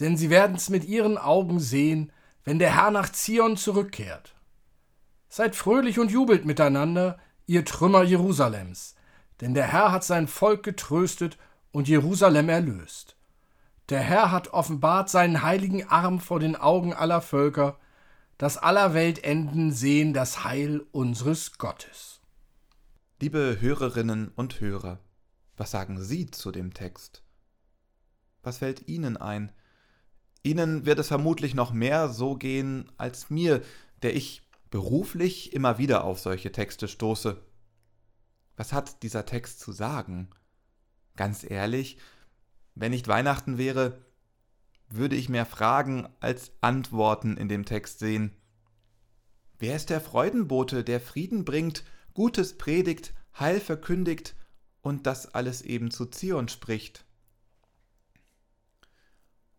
denn 0.00 0.16
sie 0.16 0.30
werden's 0.30 0.70
mit 0.70 0.86
ihren 0.86 1.18
Augen 1.18 1.60
sehen, 1.60 2.10
wenn 2.42 2.58
der 2.58 2.74
Herr 2.74 2.90
nach 2.90 3.12
Zion 3.12 3.58
zurückkehrt. 3.58 4.32
Seid 5.28 5.56
fröhlich 5.56 5.98
und 5.98 6.10
jubelt 6.10 6.44
miteinander, 6.44 7.18
ihr 7.46 7.64
Trümmer 7.64 8.02
Jerusalems, 8.02 8.94
denn 9.40 9.54
der 9.54 9.66
Herr 9.66 9.92
hat 9.92 10.04
sein 10.04 10.28
Volk 10.28 10.62
getröstet 10.62 11.38
und 11.72 11.88
Jerusalem 11.88 12.48
erlöst. 12.48 13.16
Der 13.88 14.00
Herr 14.00 14.32
hat 14.32 14.48
offenbart 14.48 15.10
seinen 15.10 15.42
heiligen 15.42 15.88
Arm 15.88 16.18
vor 16.20 16.40
den 16.40 16.56
Augen 16.56 16.92
aller 16.92 17.20
Völker, 17.20 17.78
dass 18.38 18.58
aller 18.58 18.94
Weltenden 18.94 19.72
sehen 19.72 20.12
das 20.12 20.44
Heil 20.44 20.84
unseres 20.92 21.58
Gottes. 21.58 22.20
Liebe 23.20 23.58
Hörerinnen 23.60 24.32
und 24.34 24.60
Hörer, 24.60 24.98
was 25.56 25.70
sagen 25.70 26.02
Sie 26.02 26.30
zu 26.30 26.50
dem 26.50 26.74
Text? 26.74 27.22
Was 28.42 28.58
fällt 28.58 28.88
Ihnen 28.88 29.16
ein? 29.16 29.52
Ihnen 30.42 30.84
wird 30.84 30.98
es 30.98 31.08
vermutlich 31.08 31.54
noch 31.54 31.72
mehr 31.72 32.08
so 32.08 32.36
gehen 32.36 32.92
als 32.98 33.30
mir, 33.30 33.62
der 34.02 34.14
ich 34.14 34.45
beruflich 34.76 35.54
immer 35.54 35.78
wieder 35.78 36.04
auf 36.04 36.18
solche 36.18 36.52
Texte 36.52 36.86
stoße. 36.86 37.42
Was 38.58 38.74
hat 38.74 39.02
dieser 39.02 39.24
Text 39.24 39.58
zu 39.58 39.72
sagen? 39.72 40.28
Ganz 41.16 41.50
ehrlich, 41.50 41.96
wenn 42.74 42.90
nicht 42.90 43.08
Weihnachten 43.08 43.56
wäre, 43.56 44.04
würde 44.90 45.16
ich 45.16 45.30
mehr 45.30 45.46
Fragen 45.46 46.06
als 46.20 46.52
Antworten 46.60 47.38
in 47.38 47.48
dem 47.48 47.64
Text 47.64 48.00
sehen. 48.00 48.36
Wer 49.58 49.76
ist 49.76 49.88
der 49.88 50.02
Freudenbote, 50.02 50.84
der 50.84 51.00
Frieden 51.00 51.46
bringt, 51.46 51.82
Gutes 52.12 52.58
predigt, 52.58 53.14
Heil 53.38 53.60
verkündigt 53.60 54.36
und 54.82 55.06
das 55.06 55.34
alles 55.34 55.62
eben 55.62 55.90
zu 55.90 56.04
Zion 56.04 56.48
spricht? 56.48 57.06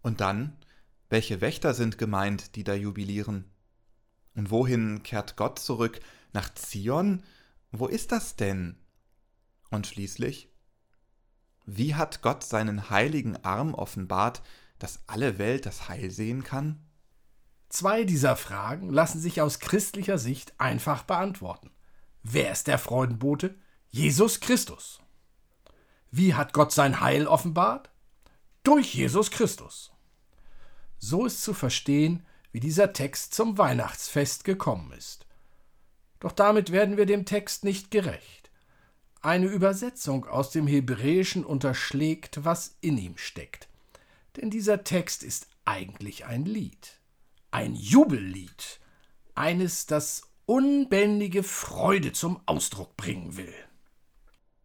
Und 0.03 0.21
dann, 0.21 0.55
welche 1.09 1.41
Wächter 1.41 1.73
sind 1.73 1.97
gemeint, 1.97 2.55
die 2.55 2.63
da 2.63 2.75
jubilieren? 2.75 3.45
Und 4.37 4.51
wohin 4.51 5.01
kehrt 5.01 5.35
Gott 5.35 5.57
zurück? 5.57 5.99
Nach 6.31 6.53
Zion? 6.53 7.23
Wo 7.71 7.87
ist 7.87 8.11
das 8.11 8.35
denn? 8.35 8.77
Und 9.71 9.87
schließlich, 9.87 10.49
wie 11.65 11.95
hat 11.95 12.21
Gott 12.21 12.43
seinen 12.43 12.91
heiligen 12.91 13.43
Arm 13.43 13.73
offenbart, 13.73 14.43
dass 14.77 15.01
alle 15.07 15.39
Welt 15.39 15.65
das 15.65 15.89
Heil 15.89 16.11
sehen 16.11 16.43
kann? 16.43 16.79
Zwei 17.67 18.05
dieser 18.05 18.37
Fragen 18.37 18.93
lassen 18.93 19.19
sich 19.19 19.41
aus 19.41 19.59
christlicher 19.59 20.19
Sicht 20.19 20.53
einfach 20.59 21.03
beantworten. 21.03 21.71
Wer 22.21 22.51
ist 22.51 22.67
der 22.67 22.77
Freudenbote? 22.77 23.55
Jesus 23.89 24.39
Christus. 24.39 24.99
Wie 26.11 26.35
hat 26.35 26.53
Gott 26.53 26.71
sein 26.71 27.01
Heil 27.01 27.25
offenbart? 27.25 27.89
Durch 28.61 28.93
Jesus 28.93 29.31
Christus. 29.31 29.91
So 30.99 31.25
ist 31.25 31.43
zu 31.43 31.55
verstehen, 31.55 32.23
wie 32.57 32.59
dieser 32.59 32.91
Text 32.91 33.35
zum 33.35 33.59
Weihnachtsfest 33.59 34.43
gekommen 34.43 34.91
ist. 34.91 35.27
Doch 36.19 36.31
damit 36.31 36.71
werden 36.71 36.97
wir 36.97 37.05
dem 37.05 37.23
Text 37.23 37.63
nicht 37.63 37.91
gerecht. 37.91 38.49
Eine 39.21 39.45
Übersetzung 39.45 40.25
aus 40.25 40.49
dem 40.49 40.65
Hebräischen 40.65 41.45
unterschlägt, 41.45 42.43
was 42.45 42.75
in 42.81 42.97
ihm 42.97 43.15
steckt. 43.15 43.67
Denn 44.37 44.49
dieser 44.49 44.83
Text 44.83 45.21
ist 45.21 45.45
eigentlich 45.65 46.25
ein 46.25 46.45
Lied, 46.45 46.99
ein 47.51 47.75
Jubellied, 47.75 48.79
eines, 49.35 49.85
das 49.85 50.23
unbändige 50.47 51.43
Freude 51.43 52.11
zum 52.11 52.41
Ausdruck 52.47 52.97
bringen 52.97 53.37
will. 53.37 53.53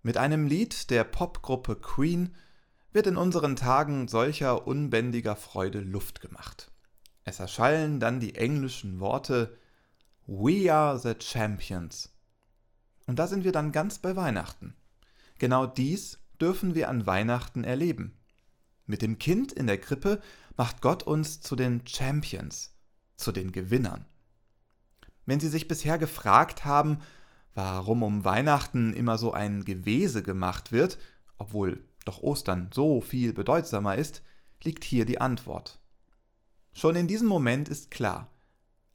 Mit 0.02 0.16
einem 0.16 0.46
Lied 0.46 0.88
der 0.88 1.04
Popgruppe 1.04 1.76
Queen 1.76 2.34
wird 2.94 3.06
in 3.06 3.18
unseren 3.18 3.54
Tagen 3.54 4.08
solcher 4.08 4.66
unbändiger 4.66 5.36
Freude 5.36 5.80
Luft 5.80 6.22
gemacht. 6.22 6.71
Es 7.24 7.40
erschallen 7.40 8.00
dann 8.00 8.20
die 8.20 8.34
englischen 8.34 9.00
Worte 9.00 9.56
We 10.26 10.72
are 10.72 10.98
the 10.98 11.14
Champions. 11.20 12.10
Und 13.06 13.18
da 13.18 13.26
sind 13.26 13.44
wir 13.44 13.52
dann 13.52 13.72
ganz 13.72 13.98
bei 13.98 14.16
Weihnachten. 14.16 14.74
Genau 15.38 15.66
dies 15.66 16.18
dürfen 16.40 16.74
wir 16.74 16.88
an 16.88 17.06
Weihnachten 17.06 17.64
erleben. 17.64 18.16
Mit 18.86 19.02
dem 19.02 19.18
Kind 19.18 19.52
in 19.52 19.66
der 19.66 19.78
Krippe 19.78 20.20
macht 20.56 20.82
Gott 20.82 21.02
uns 21.02 21.40
zu 21.40 21.56
den 21.56 21.86
Champions, 21.86 22.74
zu 23.16 23.32
den 23.32 23.52
Gewinnern. 23.52 24.06
Wenn 25.26 25.40
Sie 25.40 25.48
sich 25.48 25.68
bisher 25.68 25.98
gefragt 25.98 26.64
haben, 26.64 26.98
warum 27.54 28.02
um 28.02 28.24
Weihnachten 28.24 28.92
immer 28.92 29.18
so 29.18 29.32
ein 29.32 29.64
Gewese 29.64 30.22
gemacht 30.22 30.72
wird, 30.72 30.98
obwohl 31.38 31.84
doch 32.04 32.22
Ostern 32.22 32.70
so 32.72 33.00
viel 33.00 33.32
bedeutsamer 33.32 33.96
ist, 33.96 34.22
liegt 34.62 34.84
hier 34.84 35.04
die 35.04 35.20
Antwort. 35.20 35.81
Schon 36.72 36.96
in 36.96 37.06
diesem 37.06 37.28
Moment 37.28 37.68
ist 37.68 37.90
klar, 37.90 38.30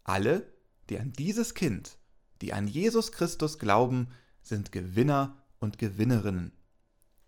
alle, 0.04 0.52
die 0.90 1.00
an 1.00 1.14
dieses 1.14 1.54
Kind, 1.54 1.98
die 2.42 2.54
an 2.54 2.68
Jesus 2.68 3.12
Christus 3.12 3.60
glauben, 3.60 4.10
sind 4.42 4.72
Gewinner 4.72 5.38
und 5.60 5.78
Gewinnerinnen. 5.78 6.52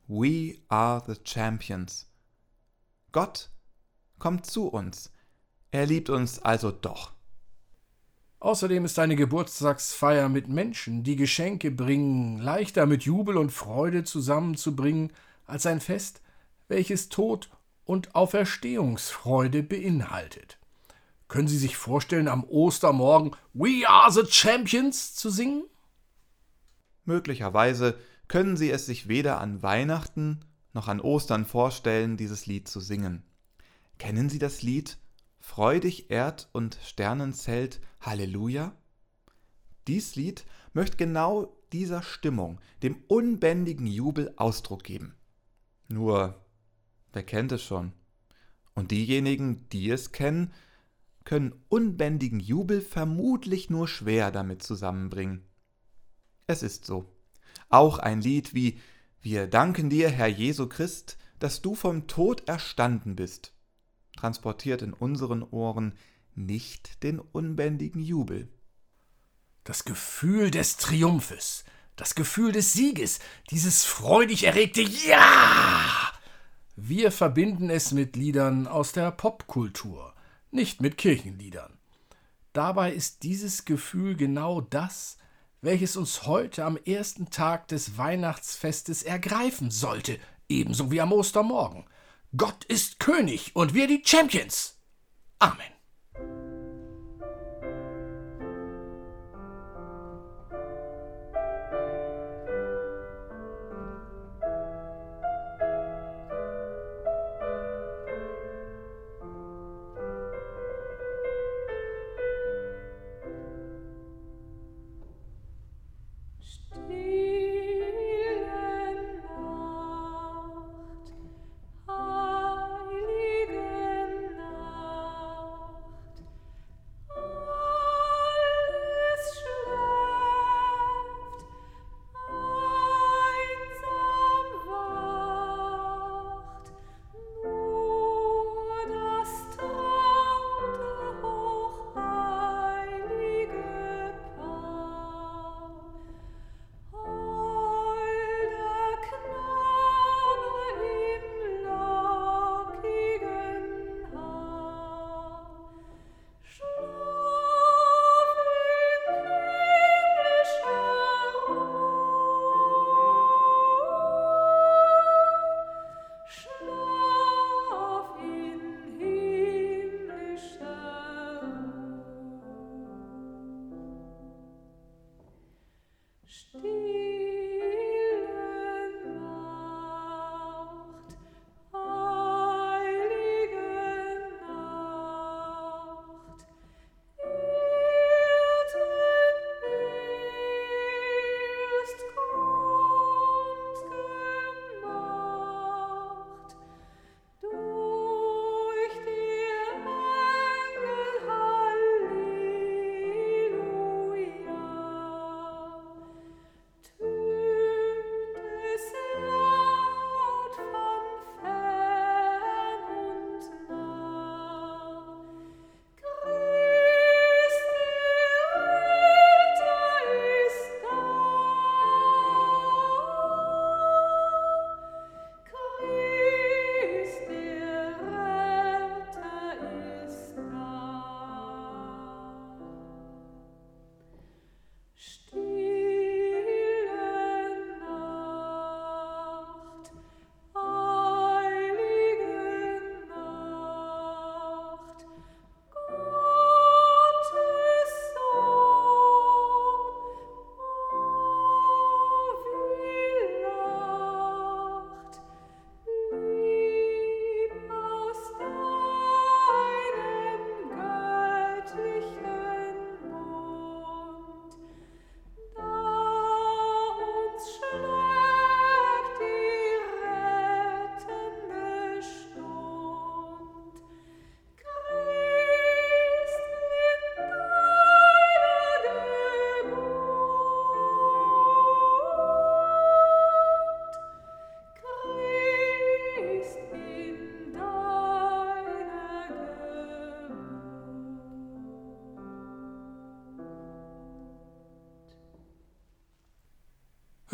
We 0.08 0.58
are 0.70 1.04
the 1.06 1.20
champions. 1.24 2.08
Gott 3.12 3.50
kommt 4.18 4.46
zu 4.46 4.68
uns. 4.68 5.12
Er 5.72 5.86
liebt 5.86 6.10
uns 6.10 6.40
also 6.40 6.72
doch. 6.72 7.14
Außerdem 8.40 8.86
ist 8.86 8.98
eine 8.98 9.16
Geburtstagsfeier 9.16 10.30
mit 10.30 10.48
Menschen, 10.48 11.04
die 11.04 11.16
Geschenke 11.16 11.72
bringen, 11.72 12.40
leichter 12.40 12.86
mit 12.86 13.04
Jubel 13.04 13.38
und 13.38 13.52
Freude 13.52 14.04
zusammenzubringen 14.04 15.12
als 15.46 15.66
ein 15.66 15.82
Fest, 15.82 16.22
welches 16.70 17.10
Tod 17.10 17.50
und 17.90 18.14
Auferstehungsfreude 18.14 19.64
beinhaltet. 19.64 20.60
Können 21.28 21.48
Sie 21.48 21.58
sich 21.58 21.76
vorstellen, 21.76 22.28
am 22.28 22.44
Ostermorgen 22.44 23.36
We 23.54 23.90
are 23.90 24.12
the 24.12 24.28
Champions 24.30 25.16
zu 25.16 25.32
singen? 25.32 25.64
Möglicherweise 27.04 27.98
können 28.28 28.58
Sie 28.58 28.70
es 28.70 28.86
sich 28.86 29.08
weder 29.08 29.42
an 29.42 29.64
Weihnachten 29.64 30.46
noch 30.72 30.88
an 30.88 31.02
Ostern 31.02 31.48
vorstellen, 31.48 32.16
dieses 32.16 32.46
Lied 32.46 32.68
zu 32.68 32.80
singen. 32.80 33.24
Kennen 33.98 34.30
Sie 34.30 34.38
das 34.38 34.62
Lied 34.62 35.00
Freudig 35.40 36.12
Erd 36.12 36.48
und 36.52 36.78
Sternenzelt 36.84 37.82
Halleluja? 38.02 38.72
Dies 39.88 40.16
Lied 40.16 40.46
möchte 40.74 40.98
genau 40.98 41.58
dieser 41.74 42.04
Stimmung, 42.04 42.62
dem 42.84 43.04
unbändigen 43.08 43.88
Jubel 43.88 44.32
Ausdruck 44.38 44.84
geben. 44.84 45.16
Nur, 45.88 46.40
wer 47.14 47.24
kennt 47.24 47.52
es 47.52 47.64
schon? 47.64 47.94
Und 48.74 48.92
diejenigen, 48.92 49.68
die 49.70 49.90
es 49.90 50.12
kennen, 50.12 50.54
können 51.26 51.54
unbändigen 51.70 52.40
Jubel 52.40 52.82
vermutlich 52.82 53.70
nur 53.70 53.88
schwer 53.88 54.32
damit 54.32 54.64
zusammenbringen. 54.64 55.44
Es 56.48 56.64
ist 56.64 56.86
so. 56.86 57.14
Auch 57.70 58.00
ein 58.00 58.22
Lied 58.22 58.54
wie 58.54 58.80
Wir 59.22 59.48
danken 59.48 59.90
dir, 59.90 60.10
Herr 60.10 60.28
Jesu 60.28 60.68
Christ, 60.68 61.18
dass 61.40 61.62
du 61.62 61.76
vom 61.76 62.08
Tod 62.08 62.48
erstanden 62.48 63.16
bist, 63.16 63.54
transportiert 64.16 64.82
in 64.82 64.94
unseren 64.94 65.44
Ohren 65.44 65.94
nicht 66.36 67.04
den 67.04 67.20
unbändigen 67.20 68.02
Jubel. 68.02 68.48
Das 69.64 69.86
Gefühl 69.86 70.52
des 70.52 70.78
Triumphes, 70.78 71.64
das 71.96 72.16
Gefühl 72.16 72.54
des 72.54 72.74
Sieges, 72.74 73.20
dieses 73.52 73.86
freudig 73.86 74.46
erregte 74.46 74.82
Ja! 74.82 76.14
Wir 76.82 77.12
verbinden 77.12 77.70
es 77.70 77.92
mit 77.92 78.16
Liedern 78.16 78.66
aus 78.66 78.94
der 78.94 79.12
Popkultur, 79.12 80.14
nicht 80.50 80.80
mit 80.80 80.98
Kirchenliedern. 80.98 81.78
Dabei 82.54 82.94
ist 82.94 83.24
dieses 83.24 83.66
Gefühl 83.66 84.16
genau 84.16 84.62
das, 84.62 85.18
welches 85.60 85.98
uns 85.98 86.26
heute 86.26 86.64
am 86.64 86.78
ersten 86.78 87.32
Tag 87.32 87.68
des 87.68 87.98
Weihnachtsfestes 87.98 89.04
ergreifen 89.04 89.72
sollte, 89.72 90.20
ebenso 90.48 90.90
wie 90.90 91.02
am 91.02 91.12
Ostermorgen. 91.12 91.84
Gott 92.38 92.64
ist 92.64 93.02
König 93.02 93.58
und 93.58 93.74
wir 93.74 93.88
die 93.88 94.02
Champions. 94.06 94.80
Amen. 95.38 95.79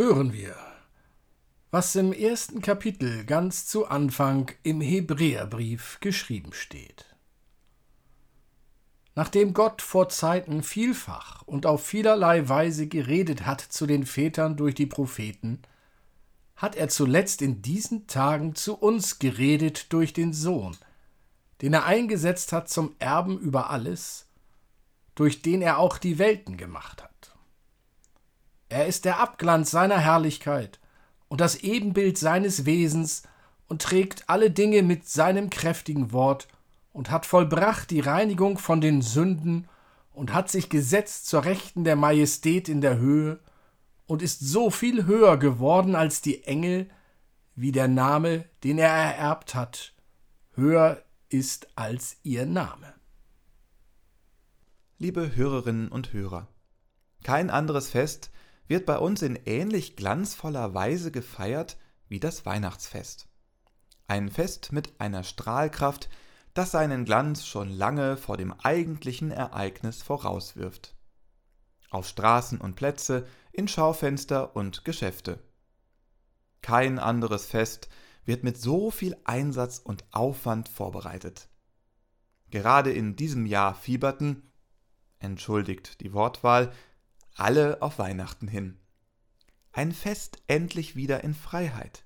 Hören 0.05 0.33
wir, 0.33 0.55
was 1.71 1.95
im 1.95 2.13
ersten 2.13 2.61
Kapitel 2.61 3.25
ganz 3.25 3.65
zu 3.65 3.87
Anfang 3.87 4.51
im 4.61 4.79
Hebräerbrief 4.79 5.97
geschrieben 5.99 6.53
steht. 6.53 7.15
Nachdem 9.15 9.55
Gott 9.55 9.81
vor 9.81 10.07
Zeiten 10.09 10.61
vielfach 10.61 11.41
und 11.47 11.65
auf 11.65 11.83
vielerlei 11.83 12.47
Weise 12.47 12.85
geredet 12.85 13.47
hat 13.47 13.61
zu 13.61 13.87
den 13.87 14.05
Vätern 14.05 14.57
durch 14.57 14.75
die 14.75 14.85
Propheten, 14.85 15.63
hat 16.55 16.75
er 16.75 16.89
zuletzt 16.89 17.41
in 17.41 17.63
diesen 17.63 18.05
Tagen 18.05 18.53
zu 18.53 18.75
uns 18.75 19.17
geredet 19.17 19.91
durch 19.91 20.13
den 20.13 20.33
Sohn, 20.33 20.77
den 21.63 21.73
er 21.73 21.85
eingesetzt 21.85 22.51
hat 22.51 22.69
zum 22.69 22.95
Erben 22.99 23.39
über 23.39 23.71
alles, 23.71 24.27
durch 25.15 25.41
den 25.41 25.63
er 25.63 25.79
auch 25.79 25.97
die 25.97 26.19
Welten 26.19 26.57
gemacht 26.57 27.01
hat. 27.01 27.35
Er 28.75 28.88
ist 28.88 29.05
der 29.05 29.21
Abglanz 29.21 29.71
seiner 29.71 29.99
Herrlichkeit 29.99 30.81
und 31.29 31.39
das 31.39 31.55
Ebenbild 31.55 32.17
seines 32.17 32.65
Wesens 32.65 33.23
und 33.69 33.81
trägt 33.81 34.29
alle 34.29 34.51
Dinge 34.51 34.83
mit 34.83 35.07
seinem 35.07 35.49
kräftigen 35.49 36.11
Wort 36.11 36.49
und 36.91 37.09
hat 37.09 37.25
vollbracht 37.25 37.89
die 37.89 38.01
Reinigung 38.01 38.57
von 38.57 38.81
den 38.81 39.01
Sünden 39.01 39.69
und 40.11 40.33
hat 40.33 40.51
sich 40.51 40.69
gesetzt 40.69 41.27
zur 41.27 41.45
Rechten 41.45 41.85
der 41.85 41.95
Majestät 41.95 42.67
in 42.67 42.81
der 42.81 42.97
Höhe 42.97 43.39
und 44.07 44.21
ist 44.21 44.41
so 44.41 44.69
viel 44.69 45.05
höher 45.05 45.38
geworden 45.38 45.95
als 45.95 46.21
die 46.21 46.43
Engel, 46.43 46.89
wie 47.55 47.71
der 47.71 47.88
Name, 47.88 48.43
den 48.65 48.77
er 48.77 48.91
ererbt 48.91 49.55
hat, 49.55 49.93
höher 50.53 51.01
ist 51.29 51.69
als 51.77 52.17
ihr 52.23 52.45
Name. 52.45 52.93
Liebe 54.97 55.33
Hörerinnen 55.33 55.88
und 55.88 56.11
Hörer, 56.11 56.49
kein 57.23 57.49
anderes 57.49 57.88
Fest 57.88 58.31
wird 58.67 58.86
bei 58.86 58.97
uns 58.97 59.21
in 59.21 59.36
ähnlich 59.45 59.95
glanzvoller 59.95 60.73
Weise 60.73 61.12
gefeiert 61.12 61.78
wie 62.08 62.19
das 62.19 62.45
Weihnachtsfest. 62.45 63.28
Ein 64.08 64.30
Fest 64.30 64.71
mit 64.71 64.99
einer 64.99 65.23
Strahlkraft, 65.23 66.10
das 66.54 66.71
seinen 66.71 67.06
Glanz 67.06 67.45
schon 67.45 67.69
lange 67.69 68.17
vor 68.17 68.38
dem 68.38 68.54
eigentlichen 68.54 69.32
Ereignis 69.32 70.01
vorauswirft. 70.01 70.95
Auf 71.89 72.08
Straßen 72.08 72.60
und 72.60 72.75
Plätze, 72.75 73.28
in 73.51 73.67
Schaufenster 73.67 74.56
und 74.56 74.86
Geschäfte. 74.86 75.39
Kein 76.62 76.99
anderes 76.99 77.45
Fest 77.45 77.89
wird 78.25 78.43
mit 78.43 78.58
so 78.60 78.91
viel 78.91 79.15
Einsatz 79.23 79.80
und 79.80 80.04
Aufwand 80.12 80.67
vorbereitet. 80.67 81.47
Gerade 82.49 82.91
in 82.91 83.15
diesem 83.15 83.45
Jahr 83.45 83.75
fieberten, 83.75 84.51
entschuldigt 85.19 86.01
die 86.01 86.13
Wortwahl, 86.13 86.71
alle 87.36 87.82
auf 87.82 88.00
Weihnachten 88.00 88.48
hin. 88.48 88.80
Ein 89.74 89.91
Fest 89.91 90.41
endlich 90.48 90.95
wieder 90.95 91.24
in 91.24 91.34
Freiheit, 91.34 92.06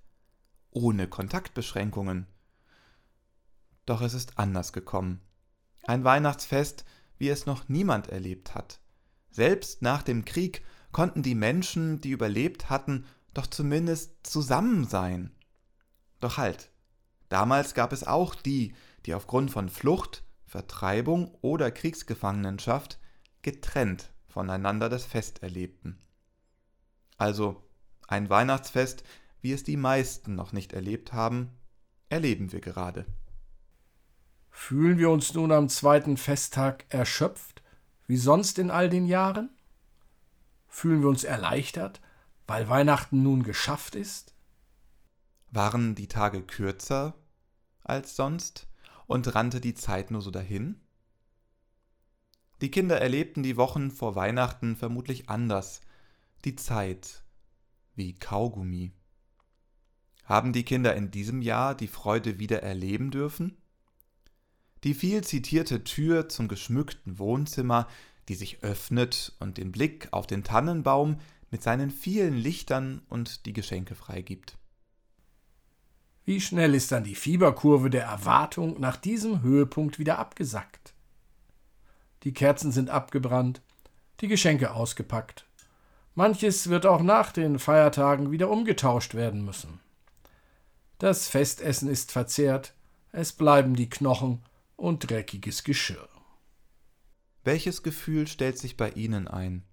ohne 0.72 1.08
Kontaktbeschränkungen, 1.08 2.26
doch 3.86 4.02
es 4.02 4.14
ist 4.14 4.40
anders 4.40 4.74
gekommen. 4.74 5.22
Ein 5.84 6.04
Weihnachtsfest, 6.04 6.84
wie 7.18 7.30
es 7.30 7.46
noch 7.46 7.70
niemand 7.70 8.08
erlebt 8.08 8.56
hat. 8.56 8.80
Selbst 9.30 9.82
nach 9.82 10.02
dem 10.02 10.26
Krieg 10.26 10.64
konnten 10.92 11.22
die 11.22 11.36
Menschen, 11.36 12.02
die 12.02 12.10
überlebt 12.10 12.70
hatten, 12.70 13.06
doch 13.34 13.48
zumindest 13.48 14.26
zusammen 14.26 14.88
sein. 14.88 15.36
Doch 16.20 16.38
halt, 16.38 16.72
damals 17.30 17.76
gab 17.76 17.94
es 17.94 18.04
auch 18.04 18.34
die, 18.34 18.74
die 19.06 19.14
aufgrund 19.14 19.52
von 19.52 19.70
Flucht, 19.70 20.24
Vertreibung 20.46 21.36
oder 21.42 21.70
Kriegsgefangenenschaft 21.70 23.00
getrennt 23.44 24.12
voneinander 24.30 24.90
das 24.90 25.06
Fest 25.06 25.44
erlebten. 25.44 26.00
Also 27.18 27.62
ein 28.08 28.30
Weihnachtsfest, 28.30 29.04
wie 29.42 29.52
es 29.52 29.64
die 29.64 29.78
meisten 29.78 30.36
noch 30.36 30.54
nicht 30.54 30.74
erlebt 30.74 31.14
haben, 31.14 31.52
erleben 32.10 32.52
wir 32.52 32.62
gerade. 32.62 33.06
Fühlen 34.50 34.98
wir 34.98 35.10
uns 35.10 35.34
nun 35.34 35.52
am 35.52 35.70
zweiten 35.70 36.18
Festtag 36.18 36.86
erschöpft, 36.90 37.62
wie 38.08 38.18
sonst 38.18 38.60
in 38.60 38.72
all 38.72 38.90
den 38.90 39.06
Jahren? 39.06 39.50
Fühlen 40.68 41.02
wir 41.02 41.10
uns 41.10 41.24
erleichtert, 41.24 42.02
weil 42.48 42.70
Weihnachten 42.70 43.22
nun 43.24 43.44
geschafft 43.44 43.96
ist? 43.96 44.34
Waren 45.52 45.96
die 45.96 46.08
Tage 46.08 46.42
kürzer 46.42 47.16
als 47.84 48.16
sonst 48.16 48.68
und 49.08 49.34
rannte 49.34 49.62
die 49.62 49.74
Zeit 49.74 50.12
nur 50.12 50.22
so 50.22 50.32
dahin? 50.32 50.82
Die 52.62 52.72
Kinder 52.72 53.00
erlebten 53.00 53.44
die 53.44 53.58
Wochen 53.58 53.90
vor 53.90 54.16
Weihnachten 54.16 54.76
vermutlich 54.76 55.30
anders, 55.30 55.82
die 56.44 56.56
Zeit 56.56 57.24
wie 57.96 58.14
Kaugummi. 58.14 58.92
Haben 60.26 60.54
die 60.54 60.64
Kinder 60.64 60.96
in 60.96 61.10
diesem 61.10 61.42
Jahr 61.42 61.74
die 61.74 61.88
Freude 61.88 62.38
wieder 62.38 62.62
erleben 62.62 63.12
dürfen? 63.12 63.58
Die 64.84 64.94
viel 64.94 65.24
zitierte 65.24 65.84
Tür 65.84 66.30
zum 66.30 66.48
geschmückten 66.48 67.18
Wohnzimmer, 67.18 67.88
die 68.28 68.36
sich 68.36 68.64
öffnet 68.64 69.34
und 69.40 69.58
den 69.58 69.72
Blick 69.72 70.08
auf 70.12 70.28
den 70.28 70.44
Tannenbaum 70.44 71.20
mit 71.52 71.64
seinen 71.64 71.90
vielen 71.90 72.36
Lichtern 72.36 73.02
und 73.10 73.46
die 73.46 73.54
Geschenke 73.54 73.96
freigibt. 73.96 74.58
Wie 76.26 76.40
schnell 76.40 76.76
ist 76.76 76.92
dann 76.92 77.04
die 77.04 77.16
Fieberkurve 77.16 77.90
der 77.90 78.04
Erwartung 78.04 78.80
nach 78.80 78.98
diesem 78.98 79.42
Höhepunkt 79.42 79.98
wieder 79.98 80.20
abgesackt? 80.20 80.94
Die 82.24 82.34
Kerzen 82.34 82.72
sind 82.72 82.90
abgebrannt, 82.90 83.62
die 84.20 84.28
Geschenke 84.28 84.74
ausgepackt. 84.74 85.46
Manches 86.16 86.70
wird 86.70 86.86
auch 86.86 87.02
nach 87.02 87.32
den 87.32 87.60
Feiertagen 87.60 88.32
wieder 88.32 88.50
umgetauscht 88.50 89.14
werden 89.14 89.46
müssen. 89.46 89.80
Das 90.98 91.30
Festessen 91.30 91.88
ist 91.88 92.12
verzehrt, 92.12 92.74
es 93.12 93.32
bleiben 93.32 93.76
die 93.76 93.90
Knochen 93.90 94.44
und 94.76 95.10
dreckiges 95.10 95.64
Geschirr. 95.64 96.10
Welches 97.44 97.84
Gefühl 97.84 98.28
stellt 98.28 98.58
sich 98.58 98.76
bei 98.76 98.92
Ihnen 98.92 99.28
ein? 99.28 99.64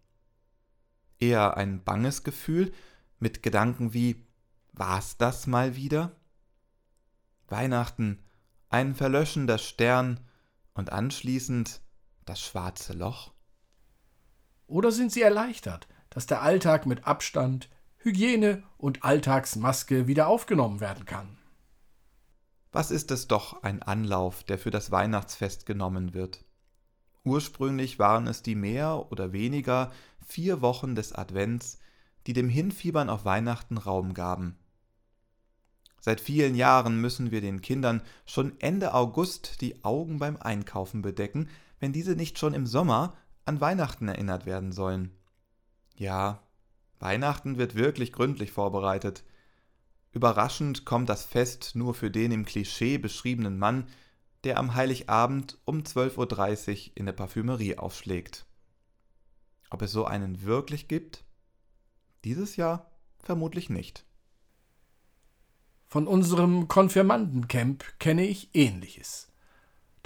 Eher 1.18 1.56
ein 1.56 1.82
banges 1.82 2.22
Gefühl 2.22 2.72
mit 3.18 3.42
Gedanken 3.42 3.92
wie 3.92 4.24
War's 4.72 5.16
das 5.16 5.46
mal 5.46 5.74
wieder? 5.74 6.14
Weihnachten, 7.48 8.22
ein 8.68 8.94
verlöschender 8.94 9.58
Stern 9.58 10.20
und 10.74 10.92
anschließend 10.92 11.80
das 12.26 12.40
schwarze 12.40 12.92
Loch? 12.92 13.32
Oder 14.66 14.92
sind 14.92 15.12
Sie 15.12 15.22
erleichtert, 15.22 15.88
dass 16.10 16.26
der 16.26 16.42
Alltag 16.42 16.86
mit 16.86 17.06
Abstand, 17.06 17.68
Hygiene 17.98 18.62
und 18.76 19.04
Alltagsmaske 19.04 20.06
wieder 20.06 20.28
aufgenommen 20.28 20.80
werden 20.80 21.04
kann? 21.06 21.38
Was 22.72 22.90
ist 22.90 23.10
es 23.10 23.26
doch 23.26 23.62
ein 23.62 23.82
Anlauf, 23.82 24.44
der 24.44 24.58
für 24.58 24.70
das 24.70 24.90
Weihnachtsfest 24.90 25.66
genommen 25.66 26.12
wird? 26.14 26.44
Ursprünglich 27.24 27.98
waren 27.98 28.26
es 28.26 28.42
die 28.42 28.54
mehr 28.54 29.10
oder 29.10 29.32
weniger 29.32 29.92
vier 30.24 30.60
Wochen 30.60 30.94
des 30.94 31.12
Advents, 31.12 31.78
die 32.26 32.32
dem 32.32 32.48
Hinfiebern 32.48 33.08
auf 33.08 33.24
Weihnachten 33.24 33.78
Raum 33.78 34.14
gaben. 34.14 34.58
Seit 36.00 36.20
vielen 36.20 36.54
Jahren 36.54 37.00
müssen 37.00 37.30
wir 37.30 37.40
den 37.40 37.62
Kindern 37.62 38.02
schon 38.26 38.60
Ende 38.60 38.94
August 38.94 39.60
die 39.60 39.84
Augen 39.84 40.18
beim 40.18 40.36
Einkaufen 40.36 41.02
bedecken, 41.02 41.48
wenn 41.80 41.92
diese 41.92 42.16
nicht 42.16 42.38
schon 42.38 42.54
im 42.54 42.66
Sommer 42.66 43.16
an 43.44 43.60
Weihnachten 43.60 44.08
erinnert 44.08 44.46
werden 44.46 44.72
sollen. 44.72 45.12
Ja, 45.96 46.42
Weihnachten 46.98 47.58
wird 47.58 47.74
wirklich 47.74 48.12
gründlich 48.12 48.52
vorbereitet. 48.52 49.24
Überraschend 50.12 50.84
kommt 50.84 51.08
das 51.08 51.24
Fest 51.24 51.72
nur 51.74 51.94
für 51.94 52.10
den 52.10 52.32
im 52.32 52.44
Klischee 52.44 52.98
beschriebenen 52.98 53.58
Mann, 53.58 53.88
der 54.44 54.58
am 54.58 54.74
Heiligabend 54.74 55.58
um 55.64 55.80
12.30 55.80 56.88
Uhr 56.88 56.92
in 56.94 57.06
der 57.06 57.12
Parfümerie 57.12 57.78
aufschlägt. 57.78 58.46
Ob 59.70 59.82
es 59.82 59.92
so 59.92 60.04
einen 60.04 60.42
wirklich 60.42 60.88
gibt? 60.88 61.24
Dieses 62.24 62.56
Jahr 62.56 62.90
vermutlich 63.18 63.70
nicht. 63.70 64.04
Von 65.86 66.06
unserem 66.06 66.68
Konfirmandencamp 66.68 67.84
kenne 67.98 68.26
ich 68.26 68.50
ähnliches. 68.54 69.28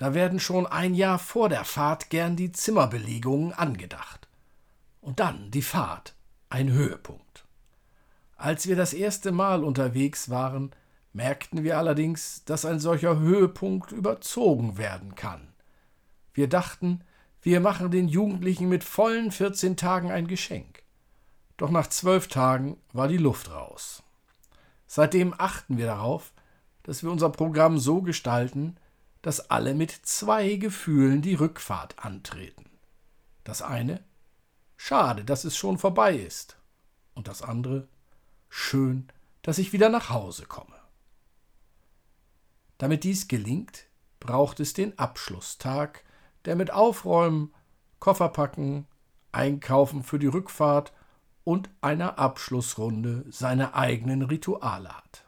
Da 0.01 0.15
werden 0.15 0.41
schon 0.41 0.67
ein 0.67 0.95
Jahr 0.95 1.19
vor 1.19 1.51
der 1.51 1.67
Fahrt 1.67 2.09
gern 2.09 2.35
die 2.35 2.53
Zimmerbelegungen 2.53 3.53
angedacht. 3.53 4.29
Und 5.03 5.21
dann 5.21 5.51
die 5.51 5.61
Fahrt, 5.61 6.15
ein 6.49 6.71
Höhepunkt. 6.71 7.45
Als 8.39 8.67
wir 8.67 8.77
das 8.77 8.95
erste 8.95 9.31
Mal 9.31 9.63
unterwegs 9.63 10.31
waren, 10.31 10.71
merkten 11.13 11.65
wir 11.65 11.77
allerdings, 11.77 12.47
dass 12.47 12.65
ein 12.65 12.81
solcher 12.81 13.19
Höhepunkt 13.19 13.93
überzogen 13.93 14.79
werden 14.79 15.17
kann. 15.17 15.53
Wir 16.33 16.49
dachten, 16.49 17.05
wir 17.43 17.61
machen 17.61 17.91
den 17.91 18.09
Jugendlichen 18.09 18.71
mit 18.71 18.85
vollen 18.85 19.31
14 19.31 19.77
Tagen 19.77 20.11
ein 20.11 20.27
Geschenk. 20.27 20.83
Doch 21.59 21.71
nach 21.71 21.89
zwölf 21.89 22.29
Tagen 22.29 22.79
war 22.95 23.07
die 23.07 23.19
Luft 23.19 23.51
raus. 23.51 24.03
Seitdem 24.87 25.35
achten 25.37 25.77
wir 25.77 25.85
darauf, 25.85 26.33
dass 26.85 27.03
wir 27.03 27.11
unser 27.11 27.29
Programm 27.29 27.79
so 27.79 28.01
gestalten, 28.01 28.79
dass 29.23 29.51
alle 29.51 29.75
mit 29.75 29.91
zwei 29.91 30.57
Gefühlen 30.57 31.23
die 31.23 31.35
Rückfahrt 31.35 32.05
antreten. 32.05 32.71
Das 33.45 33.63
eine, 33.63 34.03
schade, 34.77 35.25
dass 35.25 35.45
es 35.45 35.57
schon 35.57 35.79
vorbei 35.79 36.17
ist. 36.17 36.57
Und 37.15 37.29
das 37.29 37.43
andere, 37.43 37.89
schön, 38.49 39.09
dass 39.43 39.59
ich 39.59 39.73
wieder 39.73 39.89
nach 39.89 40.11
Hause 40.11 40.47
komme. 40.47 40.77
Damit 42.79 43.05
dies 43.05 43.29
gelingt, 43.29 43.87
braucht 44.21 44.61
es 44.61 44.73
den 44.73 44.99
Abschlusstag, 44.99 46.05
der 46.47 46.57
mit 46.57 46.73
Aufräumen, 46.73 47.55
Kofferpacken, 47.99 48.87
Einkaufen 49.33 50.03
für 50.03 50.19
die 50.19 50.27
Rückfahrt 50.27 50.93
und 51.45 51.71
einer 51.81 52.19
Abschlussrunde 52.19 53.25
seine 53.29 53.75
eigenen 53.75 54.23
Rituale 54.23 54.97
hat. 54.97 55.25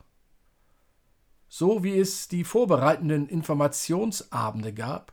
So 1.54 1.84
wie 1.84 1.98
es 1.98 2.28
die 2.28 2.44
vorbereitenden 2.44 3.28
Informationsabende 3.28 4.72
gab, 4.72 5.12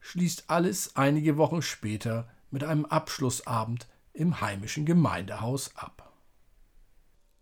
schließt 0.00 0.44
alles 0.46 0.96
einige 0.96 1.36
Wochen 1.36 1.60
später 1.60 2.26
mit 2.50 2.64
einem 2.64 2.86
Abschlussabend 2.86 3.86
im 4.14 4.40
heimischen 4.40 4.86
Gemeindehaus 4.86 5.76
ab. 5.76 6.10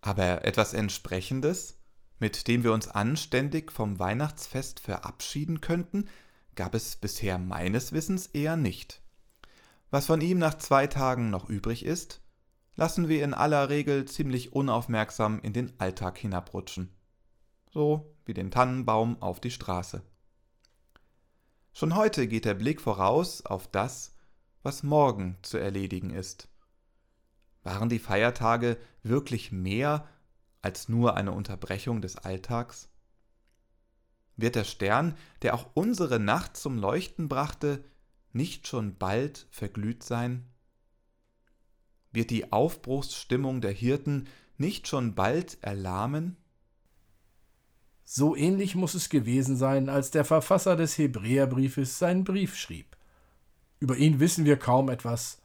Aber 0.00 0.44
etwas 0.44 0.74
Entsprechendes, 0.74 1.78
mit 2.18 2.48
dem 2.48 2.64
wir 2.64 2.72
uns 2.72 2.88
anständig 2.88 3.70
vom 3.70 4.00
Weihnachtsfest 4.00 4.80
verabschieden 4.80 5.60
könnten, 5.60 6.08
gab 6.56 6.74
es 6.74 6.96
bisher 6.96 7.38
meines 7.38 7.92
Wissens 7.92 8.26
eher 8.26 8.56
nicht. 8.56 9.02
Was 9.92 10.06
von 10.06 10.20
ihm 10.20 10.38
nach 10.38 10.58
zwei 10.58 10.88
Tagen 10.88 11.30
noch 11.30 11.48
übrig 11.48 11.84
ist, 11.84 12.20
lassen 12.74 13.08
wir 13.08 13.22
in 13.22 13.34
aller 13.34 13.68
Regel 13.68 14.04
ziemlich 14.06 14.52
unaufmerksam 14.52 15.38
in 15.44 15.52
den 15.52 15.72
Alltag 15.78 16.18
hinabrutschen. 16.18 16.92
So 17.70 18.11
wie 18.24 18.34
den 18.34 18.50
Tannenbaum 18.50 19.20
auf 19.20 19.40
die 19.40 19.50
Straße. 19.50 20.02
Schon 21.72 21.94
heute 21.94 22.28
geht 22.28 22.44
der 22.44 22.54
Blick 22.54 22.80
voraus 22.80 23.44
auf 23.46 23.66
das, 23.66 24.14
was 24.62 24.82
morgen 24.82 25.38
zu 25.42 25.58
erledigen 25.58 26.10
ist. 26.10 26.48
Waren 27.62 27.88
die 27.88 27.98
Feiertage 27.98 28.76
wirklich 29.02 29.52
mehr 29.52 30.06
als 30.60 30.88
nur 30.88 31.16
eine 31.16 31.32
Unterbrechung 31.32 32.00
des 32.02 32.16
Alltags? 32.16 32.88
Wird 34.36 34.54
der 34.54 34.64
Stern, 34.64 35.16
der 35.42 35.54
auch 35.54 35.70
unsere 35.74 36.18
Nacht 36.18 36.56
zum 36.56 36.78
Leuchten 36.78 37.28
brachte, 37.28 37.84
nicht 38.32 38.66
schon 38.66 38.96
bald 38.96 39.46
verglüht 39.50 40.02
sein? 40.02 40.48
Wird 42.12 42.30
die 42.30 42.52
Aufbruchsstimmung 42.52 43.60
der 43.60 43.72
Hirten 43.72 44.28
nicht 44.58 44.88
schon 44.88 45.14
bald 45.14 45.62
erlahmen? 45.62 46.36
So 48.14 48.36
ähnlich 48.36 48.74
muss 48.74 48.92
es 48.92 49.08
gewesen 49.08 49.56
sein, 49.56 49.88
als 49.88 50.10
der 50.10 50.26
Verfasser 50.26 50.76
des 50.76 50.98
Hebräerbriefes 50.98 51.98
seinen 51.98 52.24
Brief 52.24 52.58
schrieb. 52.58 52.94
Über 53.80 53.96
ihn 53.96 54.20
wissen 54.20 54.44
wir 54.44 54.58
kaum 54.58 54.90
etwas, 54.90 55.40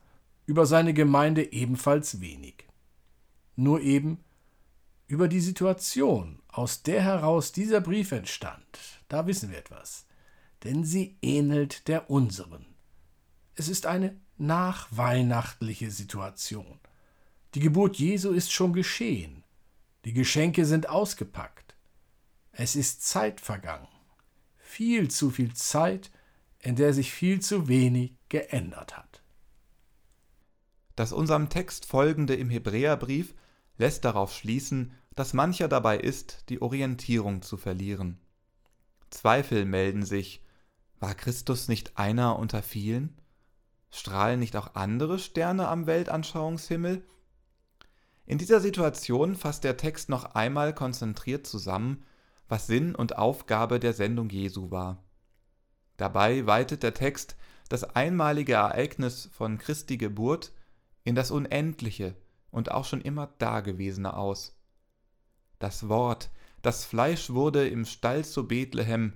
über 0.47 0.65
seine 0.65 0.93
Gemeinde 0.93 1.53
ebenfalls 1.53 2.19
wenig. 2.19 2.67
Nur 3.55 3.79
eben 3.79 4.19
über 5.07 5.29
die 5.29 5.39
Situation, 5.39 6.41
aus 6.49 6.83
der 6.83 7.01
heraus 7.03 7.53
dieser 7.53 7.79
Brief 7.79 8.11
entstand, 8.11 9.01
da 9.07 9.27
wissen 9.27 9.49
wir 9.49 9.59
etwas, 9.59 10.05
denn 10.65 10.83
sie 10.83 11.15
ähnelt 11.21 11.87
der 11.87 12.09
unseren. 12.09 12.65
Es 13.55 13.69
ist 13.69 13.85
eine 13.85 14.19
nachweihnachtliche 14.37 15.89
Situation. 15.89 16.81
Die 17.55 17.61
Geburt 17.61 17.95
Jesu 17.95 18.31
ist 18.31 18.51
schon 18.51 18.73
geschehen, 18.73 19.45
die 20.03 20.11
Geschenke 20.11 20.65
sind 20.65 20.89
ausgepackt, 20.89 21.66
es 22.59 22.75
ist 22.75 23.07
Zeit 23.07 23.39
vergangen, 23.39 23.87
viel 24.57 25.11
zu 25.11 25.29
viel 25.29 25.53
Zeit, 25.53 26.09
in 26.57 26.75
der 26.75 26.91
sich 26.91 27.11
viel 27.11 27.39
zu 27.39 27.67
wenig 27.67 28.15
geändert 28.29 28.97
hat. 28.97 29.21
Das 30.95 31.13
unserem 31.13 31.49
Text 31.49 31.85
folgende 31.85 32.33
im 32.33 32.49
Hebräerbrief 32.49 33.35
lässt 33.77 34.05
darauf 34.05 34.33
schließen, 34.33 34.91
dass 35.13 35.33
mancher 35.33 35.67
dabei 35.67 35.99
ist, 35.99 36.45
die 36.49 36.59
Orientierung 36.59 37.43
zu 37.43 37.57
verlieren. 37.57 38.19
Zweifel 39.11 39.65
melden 39.65 40.03
sich. 40.03 40.43
War 40.99 41.13
Christus 41.13 41.67
nicht 41.67 41.99
einer 41.99 42.39
unter 42.39 42.63
vielen? 42.63 43.21
Strahlen 43.91 44.39
nicht 44.39 44.55
auch 44.55 44.73
andere 44.73 45.19
Sterne 45.19 45.67
am 45.67 45.85
Weltanschauungshimmel? 45.85 47.03
In 48.25 48.39
dieser 48.39 48.61
Situation 48.61 49.35
fasst 49.35 49.63
der 49.63 49.77
Text 49.77 50.09
noch 50.09 50.33
einmal 50.33 50.73
konzentriert 50.73 51.45
zusammen, 51.45 52.03
was 52.47 52.67
Sinn 52.67 52.95
und 52.95 53.17
Aufgabe 53.17 53.79
der 53.79 53.93
Sendung 53.93 54.29
Jesu 54.29 54.71
war. 54.71 55.03
Dabei 55.97 56.45
weitet 56.45 56.83
der 56.83 56.93
Text 56.93 57.35
das 57.69 57.83
einmalige 57.83 58.53
Ereignis 58.53 59.29
von 59.33 59.57
Christi 59.57 59.97
Geburt 59.97 60.53
in 61.03 61.15
das 61.15 61.31
Unendliche 61.31 62.15
und 62.51 62.71
auch 62.71 62.85
schon 62.85 63.01
immer 63.01 63.27
Dagewesene 63.39 64.15
aus. 64.15 64.55
Das 65.59 65.89
Wort, 65.89 66.29
das 66.61 66.85
Fleisch 66.85 67.31
wurde 67.31 67.67
im 67.67 67.85
Stall 67.85 68.23
zu 68.23 68.47
Bethlehem, 68.47 69.13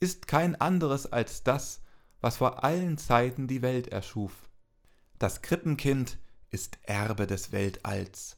ist 0.00 0.28
kein 0.28 0.60
anderes 0.60 1.10
als 1.10 1.42
das, 1.42 1.82
was 2.20 2.36
vor 2.36 2.64
allen 2.64 2.98
Zeiten 2.98 3.46
die 3.48 3.62
Welt 3.62 3.88
erschuf. 3.88 4.48
Das 5.18 5.42
Krippenkind 5.42 6.18
ist 6.50 6.78
Erbe 6.82 7.26
des 7.26 7.52
Weltalls. 7.52 8.36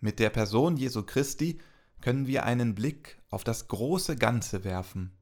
Mit 0.00 0.18
der 0.18 0.30
Person 0.30 0.76
Jesu 0.76 1.04
Christi 1.04 1.60
können 2.02 2.26
wir 2.26 2.44
einen 2.44 2.74
Blick 2.74 3.22
auf 3.30 3.44
das 3.44 3.68
große 3.68 4.16
Ganze 4.16 4.64
werfen. 4.64 5.16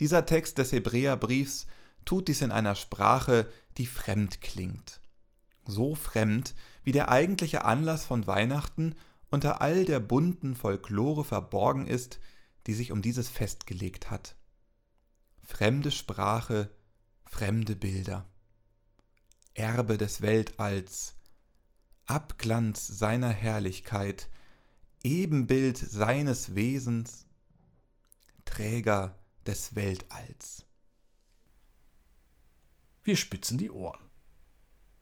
Dieser 0.00 0.24
Text 0.24 0.58
des 0.58 0.72
Hebräerbriefs 0.72 1.66
tut 2.04 2.28
dies 2.28 2.40
in 2.40 2.50
einer 2.50 2.74
Sprache, 2.74 3.48
die 3.76 3.86
fremd 3.86 4.40
klingt. 4.40 5.00
So 5.66 5.94
fremd, 5.94 6.54
wie 6.82 6.92
der 6.92 7.10
eigentliche 7.10 7.64
Anlass 7.64 8.04
von 8.04 8.26
Weihnachten 8.26 8.94
unter 9.30 9.60
all 9.60 9.84
der 9.84 10.00
bunten 10.00 10.56
Folklore 10.56 11.24
verborgen 11.24 11.86
ist, 11.86 12.20
die 12.66 12.74
sich 12.74 12.92
um 12.92 13.02
dieses 13.02 13.28
Fest 13.28 13.66
gelegt 13.66 14.10
hat. 14.10 14.36
Fremde 15.42 15.90
Sprache, 15.90 16.70
fremde 17.24 17.76
Bilder. 17.76 18.26
Erbe 19.54 19.98
des 19.98 20.22
Weltalls, 20.22 21.14
Abglanz 22.06 22.86
seiner 22.86 23.30
Herrlichkeit, 23.30 24.28
Ebenbild 25.04 25.76
seines 25.76 26.54
Wesens, 26.54 27.26
Träger 28.44 29.14
des 29.46 29.74
Weltalls. 29.74 30.64
Wir 33.02 33.16
spitzen 33.16 33.58
die 33.58 33.70
Ohren. 33.70 34.00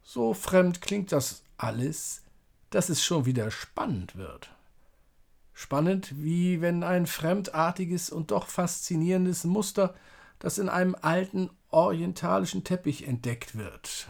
So 0.02 0.32
fremd 0.32 0.80
klingt 0.80 1.12
das 1.12 1.42
alles, 1.58 2.22
dass 2.70 2.88
es 2.88 3.04
schon 3.04 3.26
wieder 3.26 3.50
spannend 3.50 4.16
wird. 4.16 4.50
Spannend, 5.52 6.14
wie 6.16 6.62
wenn 6.62 6.82
ein 6.82 7.06
fremdartiges 7.06 8.08
und 8.08 8.30
doch 8.30 8.48
faszinierendes 8.48 9.44
Muster, 9.44 9.94
das 10.38 10.56
in 10.56 10.70
einem 10.70 10.96
alten 11.00 11.50
orientalischen 11.68 12.64
Teppich 12.64 13.06
entdeckt 13.06 13.56
wird. 13.56 14.08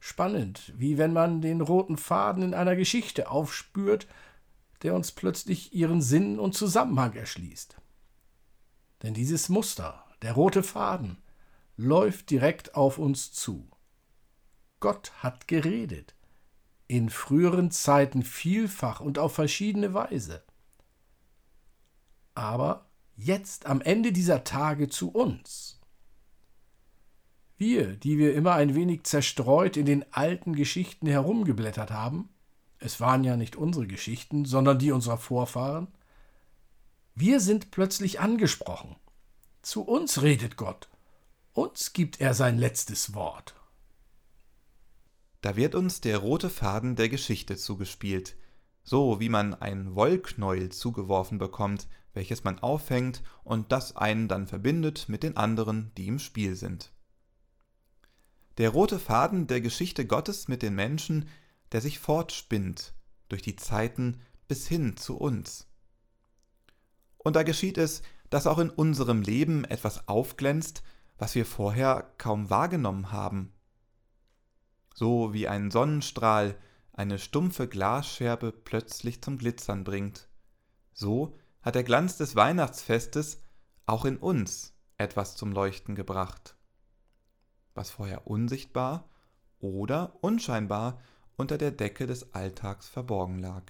Spannend, 0.00 0.72
wie 0.76 0.98
wenn 0.98 1.12
man 1.12 1.40
den 1.40 1.60
roten 1.60 1.96
Faden 1.96 2.42
in 2.42 2.54
einer 2.54 2.74
Geschichte 2.74 3.30
aufspürt, 3.30 4.08
der 4.82 4.94
uns 4.94 5.12
plötzlich 5.12 5.72
ihren 5.74 6.02
Sinn 6.02 6.38
und 6.38 6.54
Zusammenhang 6.54 7.14
erschließt. 7.14 7.76
Denn 9.02 9.14
dieses 9.14 9.48
Muster, 9.48 10.04
der 10.22 10.32
rote 10.32 10.62
Faden, 10.62 11.18
läuft 11.76 12.30
direkt 12.30 12.74
auf 12.74 12.98
uns 12.98 13.32
zu. 13.32 13.68
Gott 14.80 15.12
hat 15.22 15.48
geredet. 15.48 16.14
In 16.88 17.08
früheren 17.08 17.70
Zeiten 17.70 18.22
vielfach 18.22 19.00
und 19.00 19.18
auf 19.18 19.34
verschiedene 19.34 19.94
Weise. 19.94 20.42
Aber 22.34 22.90
jetzt 23.16 23.66
am 23.66 23.80
Ende 23.80 24.12
dieser 24.12 24.44
Tage 24.44 24.88
zu 24.88 25.10
uns. 25.10 25.80
Wir, 27.56 27.96
die 27.96 28.18
wir 28.18 28.34
immer 28.34 28.54
ein 28.54 28.74
wenig 28.74 29.04
zerstreut 29.04 29.76
in 29.76 29.86
den 29.86 30.04
alten 30.12 30.54
Geschichten 30.54 31.06
herumgeblättert 31.06 31.92
haben, 31.92 32.28
es 32.82 33.00
waren 33.00 33.24
ja 33.24 33.36
nicht 33.36 33.56
unsere 33.56 33.86
Geschichten, 33.86 34.44
sondern 34.44 34.78
die 34.78 34.92
unserer 34.92 35.18
Vorfahren, 35.18 35.88
wir 37.14 37.40
sind 37.40 37.70
plötzlich 37.70 38.20
angesprochen. 38.20 38.96
Zu 39.60 39.82
uns 39.82 40.22
redet 40.22 40.56
Gott. 40.56 40.88
Uns 41.52 41.92
gibt 41.92 42.20
er 42.20 42.34
sein 42.34 42.58
letztes 42.58 43.14
Wort. 43.14 43.54
Da 45.42 45.56
wird 45.56 45.74
uns 45.74 46.00
der 46.00 46.18
rote 46.18 46.50
Faden 46.50 46.96
der 46.96 47.08
Geschichte 47.08 47.56
zugespielt, 47.56 48.36
so 48.82 49.20
wie 49.20 49.28
man 49.28 49.54
ein 49.54 49.94
Wollknäuel 49.94 50.70
zugeworfen 50.70 51.38
bekommt, 51.38 51.88
welches 52.14 52.44
man 52.44 52.58
aufhängt 52.58 53.22
und 53.44 53.72
das 53.72 53.96
einen 53.96 54.28
dann 54.28 54.46
verbindet 54.46 55.08
mit 55.08 55.22
den 55.22 55.36
anderen, 55.36 55.92
die 55.96 56.08
im 56.08 56.18
Spiel 56.18 56.56
sind. 56.56 56.92
Der 58.58 58.70
rote 58.70 58.98
Faden 58.98 59.46
der 59.46 59.60
Geschichte 59.60 60.06
Gottes 60.06 60.48
mit 60.48 60.62
den 60.62 60.74
Menschen, 60.74 61.28
der 61.72 61.80
sich 61.80 61.98
fortspinnt 61.98 62.94
durch 63.28 63.42
die 63.42 63.56
Zeiten 63.56 64.20
bis 64.48 64.68
hin 64.68 64.96
zu 64.96 65.16
uns. 65.16 65.66
Und 67.18 67.36
da 67.36 67.42
geschieht 67.42 67.78
es, 67.78 68.02
dass 68.30 68.46
auch 68.46 68.58
in 68.58 68.70
unserem 68.70 69.22
Leben 69.22 69.64
etwas 69.64 70.08
aufglänzt, 70.08 70.82
was 71.18 71.34
wir 71.34 71.46
vorher 71.46 72.12
kaum 72.18 72.50
wahrgenommen 72.50 73.12
haben 73.12 73.52
so 74.94 75.32
wie 75.32 75.48
ein 75.48 75.70
Sonnenstrahl 75.70 76.56
eine 76.92 77.18
stumpfe 77.18 77.68
Glasscherbe 77.68 78.52
plötzlich 78.52 79.22
zum 79.22 79.38
Glitzern 79.38 79.84
bringt. 79.84 80.28
So 80.92 81.36
hat 81.62 81.74
der 81.74 81.84
Glanz 81.84 82.18
des 82.18 82.36
Weihnachtsfestes 82.36 83.40
auch 83.86 84.04
in 84.04 84.16
uns 84.16 84.74
etwas 84.98 85.36
zum 85.36 85.52
Leuchten 85.52 85.94
gebracht, 85.94 86.56
was 87.74 87.90
vorher 87.90 88.26
unsichtbar 88.26 89.08
oder 89.58 90.16
unscheinbar 90.20 91.00
unter 91.36 91.58
der 91.58 91.70
Decke 91.70 92.06
des 92.06 92.34
Alltags 92.34 92.88
verborgen 92.88 93.38
lag. 93.38 93.62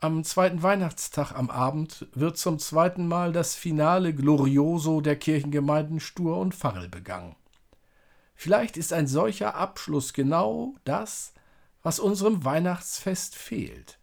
Am 0.00 0.22
zweiten 0.22 0.62
Weihnachtstag 0.62 1.32
am 1.32 1.50
Abend 1.50 2.06
wird 2.12 2.38
zum 2.38 2.60
zweiten 2.60 3.08
Mal 3.08 3.32
das 3.32 3.56
Finale 3.56 4.14
Glorioso 4.14 5.00
der 5.00 5.16
Kirchengemeinden 5.16 5.98
Stur 5.98 6.38
und 6.38 6.54
Farrel 6.54 6.88
begangen. 6.88 7.34
Vielleicht 8.36 8.76
ist 8.76 8.92
ein 8.92 9.08
solcher 9.08 9.56
Abschluss 9.56 10.12
genau 10.12 10.76
das, 10.84 11.32
was 11.82 11.98
unserem 11.98 12.44
Weihnachtsfest 12.44 13.34
fehlt. 13.34 13.98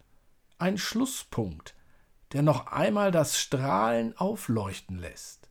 Ein 0.58 0.78
Schlusspunkt, 0.78 1.76
der 2.34 2.41
noch 2.41 2.68
einmal 2.68 3.12
das 3.12 3.39
Strahlen 3.39 4.18
aufleuchten 4.18 4.99
lässt. 4.99 5.49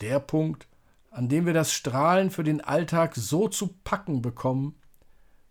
Der 0.00 0.18
Punkt, 0.18 0.66
an 1.12 1.28
dem 1.28 1.46
wir 1.46 1.54
das 1.54 1.72
Strahlen 1.72 2.32
für 2.32 2.42
den 2.42 2.60
Alltag 2.60 3.14
so 3.14 3.46
zu 3.46 3.68
packen 3.84 4.22
bekommen, 4.22 4.74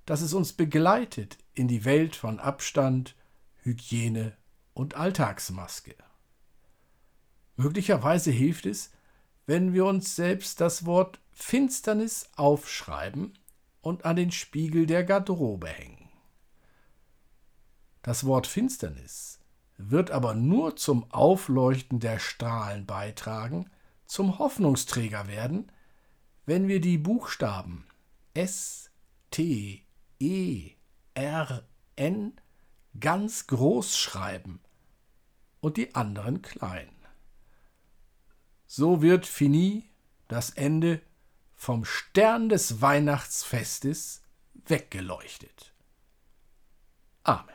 dass 0.06 0.22
es 0.22 0.34
uns 0.34 0.53
begleitet 0.53 1.38
in 1.53 1.68
die 1.68 1.86
Welt 1.86 2.16
von 2.16 2.39
Abstand, 2.39 3.16
Hygiene 3.64 4.38
und 4.74 4.95
Alltagsmaske. 4.95 5.95
Möglicherweise 7.56 8.32
hilft 8.32 8.66
es, 8.66 8.91
wenn 9.45 9.74
wir 9.74 9.86
uns 9.86 10.16
selbst 10.16 10.62
das 10.62 10.86
Wort 10.86 11.20
Finsternis 11.32 12.30
aufschreiben 12.36 13.34
und 13.82 14.06
an 14.06 14.16
den 14.16 14.32
Spiegel 14.32 14.86
der 14.86 15.03
Garderobe 15.03 15.68
hängen. 15.68 16.10
Das 18.01 18.26
Wort 18.26 18.47
Finsternis 18.47 19.39
wird 19.78 20.12
aber 20.12 20.36
nur 20.36 20.76
zum 20.76 21.12
Aufleuchten 21.12 21.99
der 21.99 22.20
Strahlen 22.20 22.86
beitragen, 22.86 23.70
zum 24.06 24.38
Hoffnungsträger 24.39 25.28
werden, 25.28 25.72
wenn 26.45 26.68
wir 26.68 26.80
die 26.80 26.97
Buchstaben 26.97 27.88
S, 28.34 28.91
T, 29.32 29.84
E, 30.20 30.72
R, 31.13 31.63
N 31.95 32.34
ganz 32.99 33.47
groß 33.47 33.97
schreiben 33.97 34.61
und 35.59 35.78
die 35.78 35.95
anderen 35.95 36.41
klein. 36.41 36.89
So 38.68 39.01
wird 39.01 39.26
Fini, 39.26 39.89
das 40.28 40.51
Ende, 40.51 41.01
vom 41.55 41.86
Stern 41.86 42.49
des 42.49 42.82
Weihnachtsfestes 42.82 44.22
weggeleuchtet. 44.53 45.74
Amen. 47.24 47.55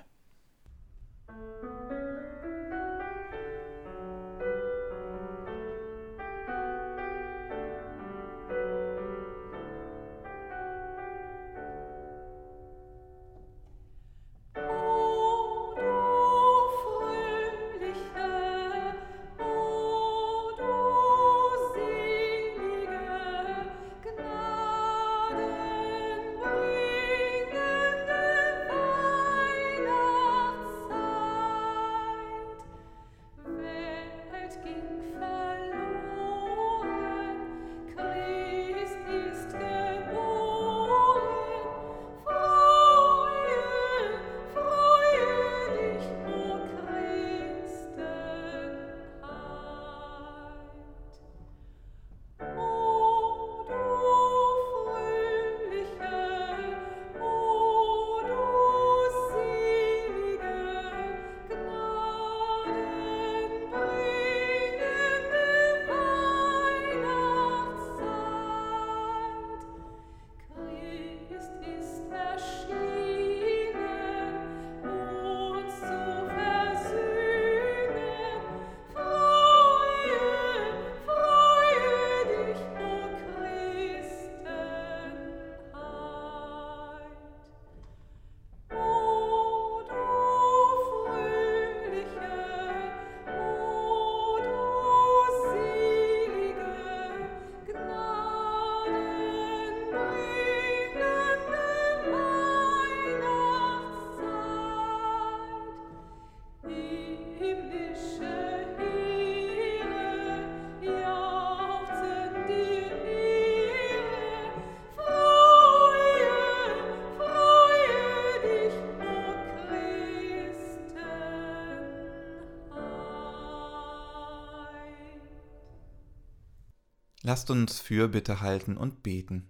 Lasst 127.22 127.50
uns 127.50 127.80
Fürbitte 127.80 128.40
halten 128.40 128.76
und 128.76 129.02
beten. 129.02 129.48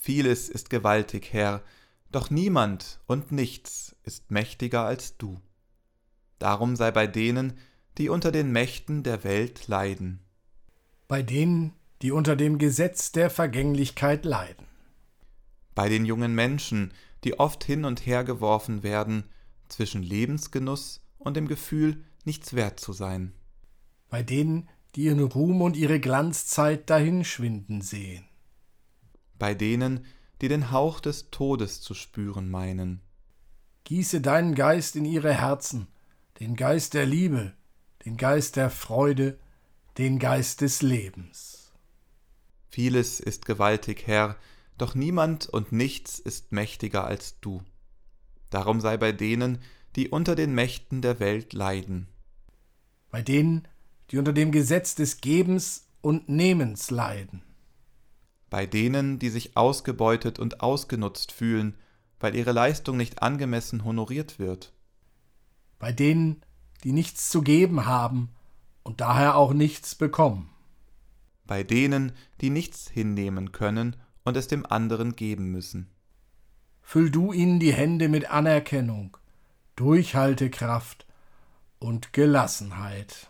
Vieles 0.00 0.48
ist 0.48 0.70
gewaltig, 0.70 1.32
Herr, 1.32 1.62
doch 2.10 2.30
niemand 2.30 3.00
und 3.06 3.32
nichts 3.32 3.94
ist 4.02 4.30
mächtiger 4.30 4.84
als 4.84 5.18
du. 5.18 5.40
Darum 6.38 6.76
sei 6.76 6.90
bei 6.90 7.06
denen, 7.06 7.58
die 7.98 8.08
unter 8.08 8.32
den 8.32 8.52
Mächten 8.52 9.02
der 9.02 9.24
Welt 9.24 9.66
leiden. 9.68 10.20
Bei 11.08 11.22
denen, 11.22 11.74
die 12.02 12.12
unter 12.12 12.36
dem 12.36 12.58
Gesetz 12.58 13.12
der 13.12 13.28
Vergänglichkeit 13.28 14.24
leiden. 14.24 14.66
Bei 15.74 15.88
den 15.88 16.04
jungen 16.04 16.34
Menschen, 16.34 16.92
die 17.24 17.38
oft 17.38 17.64
hin 17.64 17.84
und 17.84 18.06
her 18.06 18.24
geworfen 18.24 18.82
werden 18.82 19.24
zwischen 19.68 20.02
Lebensgenuss 20.02 21.00
und 21.18 21.36
dem 21.36 21.48
Gefühl, 21.48 22.04
nichts 22.24 22.54
wert 22.54 22.78
zu 22.80 22.92
sein. 22.92 23.32
Bei 24.08 24.22
denen, 24.22 24.68
die 24.94 25.04
ihren 25.04 25.22
Ruhm 25.22 25.62
und 25.62 25.76
ihre 25.76 26.00
Glanzzeit 26.00 26.88
dahinschwinden 26.90 27.80
sehen. 27.80 28.24
Bei 29.38 29.54
denen, 29.54 30.04
die 30.40 30.48
den 30.48 30.70
Hauch 30.70 31.00
des 31.00 31.30
Todes 31.30 31.80
zu 31.80 31.94
spüren 31.94 32.50
meinen. 32.50 33.00
Gieße 33.84 34.20
deinen 34.20 34.54
Geist 34.54 34.96
in 34.96 35.04
ihre 35.04 35.34
Herzen, 35.34 35.88
den 36.40 36.56
Geist 36.56 36.94
der 36.94 37.06
Liebe, 37.06 37.54
den 38.04 38.16
Geist 38.16 38.56
der 38.56 38.70
Freude, 38.70 39.38
den 39.96 40.18
Geist 40.18 40.60
des 40.60 40.82
Lebens. 40.82 41.72
Vieles 42.68 43.18
ist 43.18 43.46
gewaltig, 43.46 44.06
Herr, 44.06 44.36
doch 44.76 44.94
niemand 44.94 45.48
und 45.48 45.72
nichts 45.72 46.18
ist 46.18 46.52
mächtiger 46.52 47.04
als 47.04 47.40
du. 47.40 47.62
Darum 48.50 48.80
sei 48.80 48.96
bei 48.96 49.12
denen, 49.12 49.58
die 49.96 50.08
unter 50.08 50.36
den 50.36 50.54
Mächten 50.54 51.02
der 51.02 51.18
Welt 51.18 51.52
leiden. 51.52 52.06
Bei 53.10 53.22
denen, 53.22 53.66
die 54.10 54.18
unter 54.18 54.32
dem 54.32 54.52
Gesetz 54.52 54.94
des 54.94 55.20
Gebens 55.20 55.88
und 56.00 56.28
Nehmens 56.28 56.90
leiden. 56.90 57.42
Bei 58.50 58.66
denen, 58.66 59.18
die 59.18 59.28
sich 59.28 59.56
ausgebeutet 59.56 60.38
und 60.38 60.60
ausgenutzt 60.60 61.32
fühlen, 61.32 61.74
weil 62.20 62.34
ihre 62.34 62.52
Leistung 62.52 62.96
nicht 62.96 63.22
angemessen 63.22 63.84
honoriert 63.84 64.38
wird. 64.38 64.72
Bei 65.78 65.92
denen, 65.92 66.42
die 66.84 66.92
nichts 66.92 67.28
zu 67.28 67.42
geben 67.42 67.86
haben 67.86 68.30
und 68.82 69.00
daher 69.00 69.36
auch 69.36 69.52
nichts 69.52 69.94
bekommen. 69.94 70.50
Bei 71.46 71.62
denen, 71.62 72.12
die 72.40 72.50
nichts 72.50 72.88
hinnehmen 72.88 73.52
können 73.52 73.96
und 74.24 74.36
es 74.36 74.48
dem 74.48 74.66
anderen 74.66 75.14
geben 75.16 75.50
müssen. 75.50 75.88
Füll 76.82 77.10
du 77.10 77.32
ihnen 77.32 77.60
die 77.60 77.72
Hände 77.72 78.08
mit 78.08 78.30
Anerkennung, 78.30 79.16
Durchhaltekraft 79.76 81.06
und 81.78 82.12
Gelassenheit. 82.12 83.28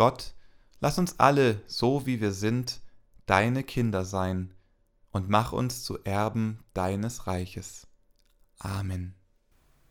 Gott, 0.00 0.32
lass 0.80 0.96
uns 0.96 1.20
alle, 1.20 1.60
so 1.66 2.06
wie 2.06 2.22
wir 2.22 2.32
sind, 2.32 2.80
deine 3.26 3.62
Kinder 3.62 4.06
sein 4.06 4.54
und 5.10 5.28
mach 5.28 5.52
uns 5.52 5.84
zu 5.84 6.02
Erben 6.04 6.64
deines 6.72 7.26
Reiches. 7.26 7.86
Amen. 8.58 9.12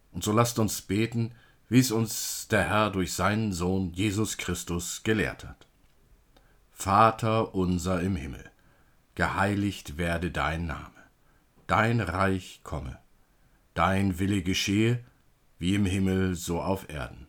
Und 0.10 0.24
so 0.24 0.32
lasst 0.32 0.58
uns 0.58 0.82
beten, 0.82 1.36
wie 1.68 1.78
es 1.78 1.92
uns 1.92 2.48
der 2.48 2.68
Herr 2.68 2.90
durch 2.90 3.14
seinen 3.14 3.54
Sohn 3.54 3.94
Jesus 3.94 4.38
Christus 4.38 5.04
gelehrt 5.04 5.44
hat. 5.44 5.68
Vater 6.72 7.54
unser 7.54 8.02
im 8.02 8.16
Himmel, 8.16 8.50
geheiligt 9.14 10.00
werde 10.00 10.32
dein 10.32 10.66
Name, 10.66 11.04
dein 11.68 12.02
Reich 12.02 12.62
komme, 12.64 12.98
dein 13.76 14.18
Wille 14.18 14.42
geschehe, 14.42 15.06
wie 15.60 15.76
im 15.76 15.86
Himmel 15.86 16.34
so 16.34 16.60
auf 16.60 16.90
Erden. 16.90 17.29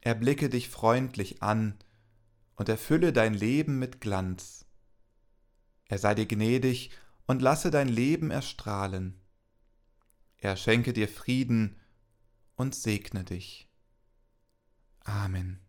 Erblicke 0.00 0.48
dich 0.48 0.68
freundlich 0.68 1.42
an 1.42 1.78
und 2.56 2.68
erfülle 2.68 3.12
dein 3.12 3.34
Leben 3.34 3.78
mit 3.78 4.00
Glanz. 4.00 4.66
Er 5.86 5.98
sei 5.98 6.14
dir 6.14 6.26
gnädig 6.26 6.90
und 7.26 7.42
lasse 7.42 7.70
dein 7.70 7.88
Leben 7.88 8.30
erstrahlen. 8.30 9.20
Er 10.36 10.56
schenke 10.56 10.92
dir 10.92 11.08
Frieden 11.08 11.76
und 12.56 12.74
segne 12.74 13.24
dich. 13.24 13.68
Amen. 15.04 15.60